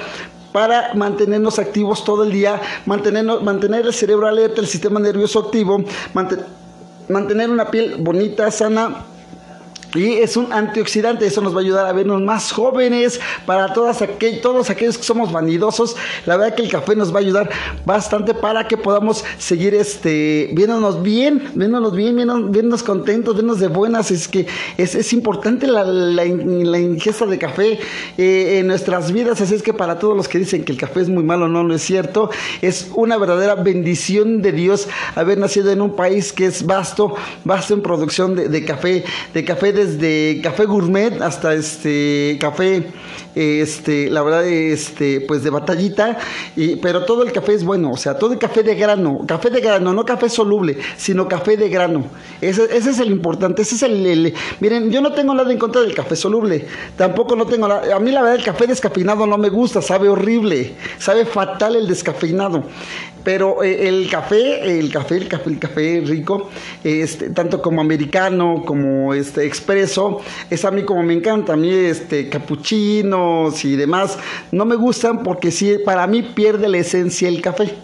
para 0.51 0.93
mantenernos 0.95 1.59
activos 1.59 2.03
todo 2.03 2.23
el 2.23 2.31
día, 2.31 2.61
mantenernos, 2.85 3.43
mantener 3.43 3.85
el 3.85 3.93
cerebro 3.93 4.27
alerta, 4.27 4.61
el 4.61 4.67
sistema 4.67 4.99
nervioso 4.99 5.39
activo, 5.39 5.83
mantener 6.13 6.45
mantener 7.09 7.49
una 7.49 7.69
piel 7.71 7.95
bonita, 7.99 8.51
sana 8.51 9.05
y 9.95 10.13
es 10.13 10.35
un 10.35 10.51
antioxidante, 10.51 11.25
eso 11.25 11.41
nos 11.41 11.53
va 11.55 11.59
a 11.59 11.61
ayudar 11.61 11.85
a 11.85 11.93
vernos 11.93 12.21
más 12.21 12.51
jóvenes 12.51 13.21
para 13.45 13.71
todas 13.73 14.01
aquel, 14.01 14.41
todos 14.41 14.69
aquellos 14.69 14.97
que 14.97 15.03
somos 15.03 15.31
vanidosos. 15.31 15.95
La 16.25 16.35
verdad 16.35 16.55
que 16.55 16.63
el 16.63 16.69
café 16.69 16.95
nos 16.95 17.13
va 17.13 17.19
a 17.19 17.21
ayudar 17.21 17.49
bastante 17.85 18.33
para 18.33 18.67
que 18.67 18.75
podamos 18.75 19.23
seguir 19.37 19.73
este, 19.73 20.49
viéndonos 20.53 21.01
bien, 21.01 21.51
viéndonos 21.55 21.95
bien, 21.95 22.15
viéndonos, 22.15 22.83
contentos, 22.83 23.35
viéndonos 23.35 23.61
de 23.61 23.67
buenas. 23.67 24.11
Es 24.11 24.27
que 24.27 24.45
es, 24.77 24.93
es 24.93 25.13
importante 25.13 25.67
la, 25.67 25.85
la, 25.85 26.25
la, 26.25 26.79
ingesta 26.79 27.25
de 27.25 27.37
café 27.37 27.79
eh, 28.17 28.59
en 28.59 28.67
nuestras 28.67 29.11
vidas. 29.13 29.39
Así 29.39 29.55
es 29.55 29.63
que 29.63 29.73
para 29.73 29.99
todos 29.99 30.17
los 30.17 30.27
que 30.27 30.37
dicen 30.39 30.65
que 30.65 30.73
el 30.73 30.77
café 30.77 31.01
es 31.01 31.09
muy 31.09 31.23
malo, 31.23 31.47
no, 31.47 31.63
no 31.63 31.73
es 31.73 31.81
cierto. 31.81 32.29
Es 32.61 32.89
una 32.93 33.17
verdadera 33.17 33.55
bendición 33.55 34.41
de 34.41 34.51
Dios 34.51 34.89
haber 35.15 35.37
nacido 35.37 35.71
en 35.71 35.81
un 35.81 35.95
país 35.95 36.33
que 36.33 36.45
es 36.45 36.65
vasto, 36.65 37.15
vasto 37.45 37.73
en 37.73 37.81
producción 37.81 38.35
de, 38.35 38.49
de 38.49 38.65
café, 38.65 39.05
de 39.33 39.45
café 39.45 39.76
desde 39.77 40.41
café 40.41 40.65
gourmet 40.65 41.21
hasta 41.21 41.53
este 41.53 42.37
café, 42.41 42.87
este, 43.35 44.09
la 44.09 44.23
verdad, 44.23 44.47
este, 44.47 45.21
pues 45.21 45.43
de 45.43 45.51
batallita, 45.51 46.17
pero 46.81 47.05
todo 47.05 47.21
el 47.21 47.31
café 47.31 47.53
es 47.53 47.63
bueno, 47.63 47.91
o 47.91 47.97
sea, 47.97 48.17
todo 48.17 48.33
el 48.33 48.39
café 48.39 48.63
de 48.63 48.73
grano, 48.73 49.21
café 49.27 49.51
de 49.51 49.61
grano, 49.61 49.93
no 49.93 50.03
café 50.03 50.29
soluble, 50.29 50.77
sino 50.97 51.27
café 51.27 51.57
de 51.57 51.69
grano. 51.69 52.05
Ese, 52.41 52.75
es 52.75 52.99
el 52.99 53.11
importante, 53.11 53.61
ese 53.61 53.75
es 53.75 53.83
el, 53.83 54.33
miren, 54.59 54.91
yo 54.91 55.01
no 55.01 55.13
tengo 55.13 55.35
nada 55.35 55.51
en 55.51 55.59
contra 55.59 55.81
del 55.81 55.93
café 55.93 56.15
soluble, 56.15 56.65
tampoco 56.95 57.35
no 57.35 57.45
tengo 57.45 57.67
nada, 57.67 57.95
a 57.95 57.99
mí 57.99 58.11
la 58.11 58.23
verdad 58.23 58.37
el 58.39 58.43
café 58.43 58.65
descafeinado 58.65 59.27
no 59.27 59.37
me 59.37 59.49
gusta, 59.49 59.81
sabe 59.83 60.09
horrible, 60.09 60.73
sabe 60.97 61.25
fatal 61.25 61.75
el 61.75 61.87
descafeinado. 61.87 62.63
Pero 63.23 63.61
eh, 63.61 63.89
el 63.89 64.09
café, 64.09 64.79
el 64.79 64.89
café, 64.89 65.17
el 65.17 65.27
café, 65.27 65.49
el 65.49 65.59
café 65.59 66.01
rico, 66.05 66.49
este, 66.81 67.29
tanto 67.31 67.61
como 67.61 67.81
americano, 67.81 68.63
como 68.65 69.13
este 69.13 69.45
es 70.49 70.65
a 70.65 70.71
mí 70.71 70.83
como 70.83 71.03
me 71.03 71.13
encanta. 71.13 71.53
A 71.53 71.55
mí 71.55 71.69
este 71.69 72.29
capuchinos 72.29 73.63
y 73.65 73.75
demás 73.75 74.17
no 74.51 74.65
me 74.65 74.75
gustan 74.75 75.23
porque 75.23 75.51
sí, 75.51 75.77
para 75.83 76.07
mí 76.07 76.21
pierde 76.21 76.67
la 76.67 76.77
esencia 76.77 77.27
el 77.27 77.41
café 77.41 77.75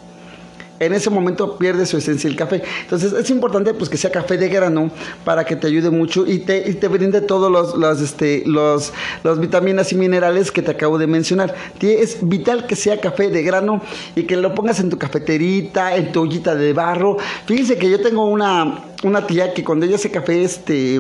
en 0.86 0.93
ese 0.93 1.10
momento 1.10 1.58
pierde 1.58 1.86
su 1.86 1.98
esencia 1.98 2.30
el 2.30 2.36
café. 2.36 2.62
Entonces 2.82 3.13
es 3.13 3.30
importante 3.30 3.74
pues 3.74 3.89
que 3.89 3.98
sea 3.98 4.12
café 4.12 4.38
de 4.38 4.50
grano 4.50 4.91
para 5.24 5.46
que 5.46 5.56
te 5.56 5.67
ayude 5.67 5.89
mucho 5.89 6.26
y 6.26 6.39
te, 6.39 6.69
y 6.69 6.74
te 6.76 6.88
brinde 6.88 7.22
todos 7.22 7.52
los, 7.52 7.76
los, 7.76 8.02
este, 8.02 8.43
los, 8.46 8.93
los 9.24 9.39
vitaminas 9.39 9.91
y 9.91 9.96
minerales 9.96 10.52
que 10.52 10.62
te 10.62 10.72
acabo 10.72 10.98
de 10.98 11.08
mencionar. 11.08 11.54
Es 11.80 12.28
vital 12.28 12.65
que 12.67 12.76
sea 12.76 13.00
café 13.00 13.30
de 13.30 13.43
grano 13.43 13.82
y 14.15 14.24
que 14.24 14.36
lo 14.38 14.54
pongas 14.54 14.80
en 14.80 14.89
tu 14.89 14.98
cafeterita, 14.98 15.96
en 15.96 16.12
tu 16.12 16.22
ollita 16.22 16.56
de 16.56 16.74
barro. 16.74 17.17
Fíjense 17.46 17.78
que 17.78 17.89
yo 17.89 18.02
tengo 18.02 18.26
una, 18.26 18.84
una 19.04 19.26
tía 19.28 19.54
que 19.54 19.63
cuando 19.63 19.86
ella 19.86 19.96
hace 19.96 20.12
café, 20.12 20.43
este 20.43 21.00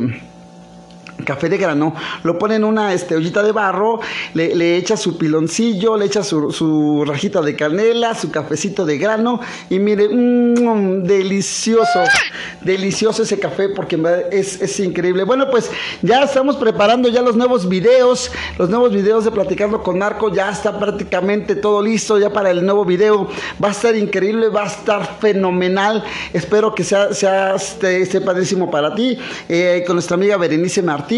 café 1.23 1.49
de 1.49 1.57
grano, 1.57 1.95
lo 2.23 2.37
pone 2.37 2.55
en 2.55 2.63
una 2.63 2.93
este, 2.93 3.15
ollita 3.15 3.43
de 3.43 3.51
barro, 3.51 3.99
le, 4.33 4.55
le 4.55 4.77
echa 4.77 4.97
su 4.97 5.17
piloncillo, 5.17 5.97
le 5.97 6.05
echa 6.05 6.23
su, 6.23 6.51
su, 6.51 7.03
rajita 7.05 7.41
de 7.41 7.55
canela, 7.55 8.15
su 8.15 8.31
cafecito 8.31 8.85
de 8.85 8.97
grano 8.97 9.39
y 9.69 9.79
mire, 9.79 10.09
mmm, 10.09 11.03
delicioso, 11.03 12.03
delicioso 12.61 13.23
ese 13.23 13.39
café 13.39 13.69
porque 13.69 14.01
es, 14.31 14.61
es, 14.61 14.79
increíble. 14.79 15.23
Bueno, 15.23 15.49
pues 15.49 15.69
ya 16.01 16.23
estamos 16.23 16.55
preparando 16.57 17.09
ya 17.09 17.21
los 17.21 17.35
nuevos 17.35 17.69
videos, 17.69 18.31
los 18.57 18.69
nuevos 18.69 18.91
videos 18.91 19.25
de 19.25 19.31
Platicando 19.31 19.81
con 19.81 19.99
Marco, 19.99 20.33
ya 20.33 20.49
está 20.49 20.77
prácticamente 20.77 21.55
todo 21.55 21.81
listo 21.81 22.17
ya 22.17 22.31
para 22.31 22.51
el 22.51 22.65
nuevo 22.65 22.85
video, 22.85 23.29
va 23.63 23.69
a 23.69 23.71
estar 23.71 23.95
increíble, 23.95 24.49
va 24.49 24.63
a 24.63 24.67
estar 24.67 25.19
fenomenal, 25.19 26.03
espero 26.33 26.75
que 26.75 26.83
sea, 26.83 27.13
sea 27.13 27.55
este, 27.55 28.01
este 28.01 28.21
padrísimo 28.21 28.69
para 28.69 28.93
ti, 28.93 29.17
eh, 29.47 29.83
con 29.85 29.95
nuestra 29.95 30.15
amiga 30.15 30.37
Berenice 30.37 30.81
Martínez 30.81 31.12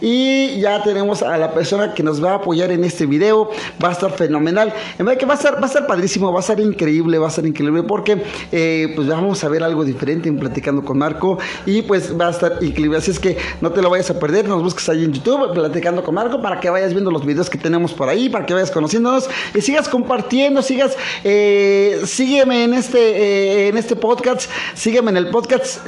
Y 0.00 0.60
ya 0.60 0.82
tenemos 0.82 1.22
a 1.22 1.36
la 1.36 1.52
persona 1.52 1.94
que 1.94 2.02
nos 2.02 2.22
va 2.22 2.32
a 2.32 2.34
apoyar 2.36 2.70
en 2.70 2.84
este 2.84 3.06
video. 3.06 3.50
Va 3.82 3.88
a 3.88 3.92
estar 3.92 4.12
fenomenal. 4.12 4.72
En 4.98 5.06
verdad 5.06 5.18
que 5.18 5.26
va 5.26 5.34
a 5.34 5.36
estar, 5.36 5.56
va 5.56 5.64
a 5.64 5.66
estar 5.66 5.86
padrísimo, 5.86 6.32
va 6.32 6.40
a 6.40 6.42
ser 6.42 6.60
increíble, 6.60 7.18
va 7.18 7.28
a 7.28 7.30
ser 7.30 7.46
increíble 7.46 7.82
porque 7.82 8.22
eh, 8.52 8.92
pues 8.94 9.08
vamos 9.08 9.42
a 9.42 9.48
ver 9.48 9.62
algo 9.62 9.84
diferente 9.84 10.28
en 10.28 10.38
Platicando 10.38 10.84
con 10.84 10.98
Marco 10.98 11.38
y 11.66 11.82
pues 11.82 12.18
va 12.18 12.28
a 12.28 12.30
estar 12.30 12.58
increíble. 12.62 12.98
Así 12.98 13.10
es 13.10 13.18
que 13.18 13.36
no 13.60 13.70
te 13.72 13.82
lo 13.82 13.90
vayas 13.90 14.10
a 14.10 14.18
perder, 14.18 14.46
nos 14.46 14.62
busques 14.62 14.88
ahí 14.88 15.04
en 15.04 15.12
YouTube, 15.12 15.52
Platicando 15.52 16.02
con 16.02 16.14
Marco, 16.14 16.40
para 16.40 16.60
que 16.60 16.70
vayas 16.70 16.92
viendo 16.92 17.10
los 17.10 17.24
videos 17.24 17.50
que 17.50 17.58
tenemos 17.58 17.92
por 17.92 18.08
ahí, 18.08 18.28
para 18.28 18.46
que 18.46 18.54
vayas 18.54 18.70
conociéndonos 18.70 19.28
y 19.54 19.60
sigas 19.60 19.88
compartiendo, 19.88 20.62
sigas, 20.62 20.96
eh, 21.24 22.02
sígueme 22.04 22.64
en 22.64 22.74
este, 22.74 22.98
eh, 22.98 23.68
en 23.68 23.76
este 23.76 23.96
podcast, 23.96 24.50
sígueme 24.74 25.10
en 25.10 25.16
el 25.16 25.30
podcast, 25.30 25.86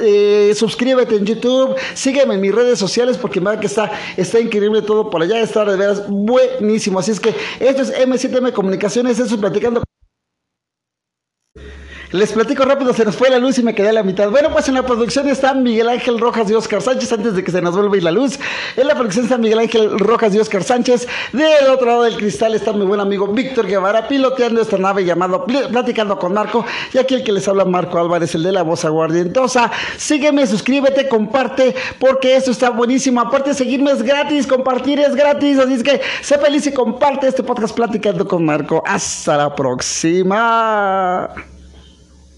suscríbete 0.55 1.15
en 1.15 1.25
YouTube, 1.25 1.75
sígueme 1.93 2.35
en 2.35 2.41
mis 2.41 2.53
redes 2.53 2.79
sociales 2.79 3.17
porque 3.17 3.36
que 3.59 3.67
está, 3.67 3.91
está 4.15 4.39
increíble 4.39 4.81
todo 4.81 5.09
por 5.09 5.21
allá, 5.21 5.41
está 5.41 5.65
de 5.65 5.75
veras 5.75 6.03
buenísimo. 6.07 6.99
Así 6.99 7.11
es 7.11 7.19
que 7.19 7.33
esto 7.59 7.81
es 7.81 7.93
M7M 7.93 8.51
Comunicaciones, 8.53 9.19
eso 9.19 9.35
es 9.35 9.39
platicando. 9.39 9.83
Les 12.11 12.31
platico 12.31 12.63
rápido, 12.63 12.93
se 12.93 13.03
nos 13.03 13.17
fue 13.17 13.29
la 13.29 13.37
luz 13.37 13.57
y 13.59 13.63
me 13.63 13.75
quedé 13.75 13.89
a 13.89 13.93
la 13.93 14.01
mitad. 14.01 14.29
Bueno, 14.29 14.49
pues 14.53 14.69
en 14.69 14.75
la 14.75 14.85
producción 14.85 15.27
están 15.27 15.61
Miguel 15.61 15.89
Ángel 15.89 16.17
Rojas 16.19 16.49
y 16.49 16.53
Oscar 16.53 16.81
Sánchez, 16.81 17.11
antes 17.11 17.35
de 17.35 17.43
que 17.43 17.51
se 17.51 17.61
nos 17.61 17.75
vuelva 17.75 17.95
a 17.95 17.97
ir 17.97 18.03
la 18.03 18.11
luz. 18.11 18.39
En 18.77 18.87
la 18.87 18.93
producción 18.93 19.25
está 19.25 19.37
Miguel 19.37 19.59
Ángel 19.59 19.99
Rojas 19.99 20.33
y 20.33 20.39
Oscar 20.39 20.63
Sánchez. 20.63 21.05
Del 21.33 21.67
otro 21.69 21.87
lado 21.87 22.03
del 22.03 22.15
cristal 22.15 22.55
está 22.55 22.71
mi 22.71 22.85
buen 22.85 23.01
amigo 23.01 23.27
Víctor 23.27 23.67
Guevara, 23.67 24.07
piloteando 24.07 24.61
esta 24.61 24.77
nave 24.77 25.03
llamado 25.03 25.45
Platicando 25.45 26.17
con 26.17 26.33
Marco. 26.33 26.65
Y 26.93 26.97
aquí 26.97 27.13
el 27.13 27.25
que 27.25 27.33
les 27.33 27.45
habla 27.45 27.65
Marco 27.65 27.99
Álvarez, 27.99 28.33
el 28.35 28.43
de 28.43 28.53
la 28.53 28.61
voz 28.61 28.85
aguardientosa. 28.85 29.69
Sígueme, 29.97 30.47
suscríbete, 30.47 31.09
comparte, 31.09 31.75
porque 31.99 32.37
esto 32.37 32.51
está 32.51 32.69
buenísimo. 32.69 33.19
Aparte, 33.19 33.53
seguirme 33.53 33.91
es 33.91 34.01
gratis, 34.01 34.47
compartir 34.47 35.01
es 35.01 35.13
gratis. 35.13 35.59
Así 35.59 35.73
es 35.73 35.83
que 35.83 35.99
sé 36.21 36.37
feliz 36.37 36.65
y 36.67 36.73
comparte 36.73 37.27
este 37.27 37.43
podcast 37.43 37.75
Platicando 37.75 38.25
con 38.25 38.45
Marco. 38.45 38.81
Hasta 38.85 39.35
la 39.35 39.53
próxima. 39.53 41.29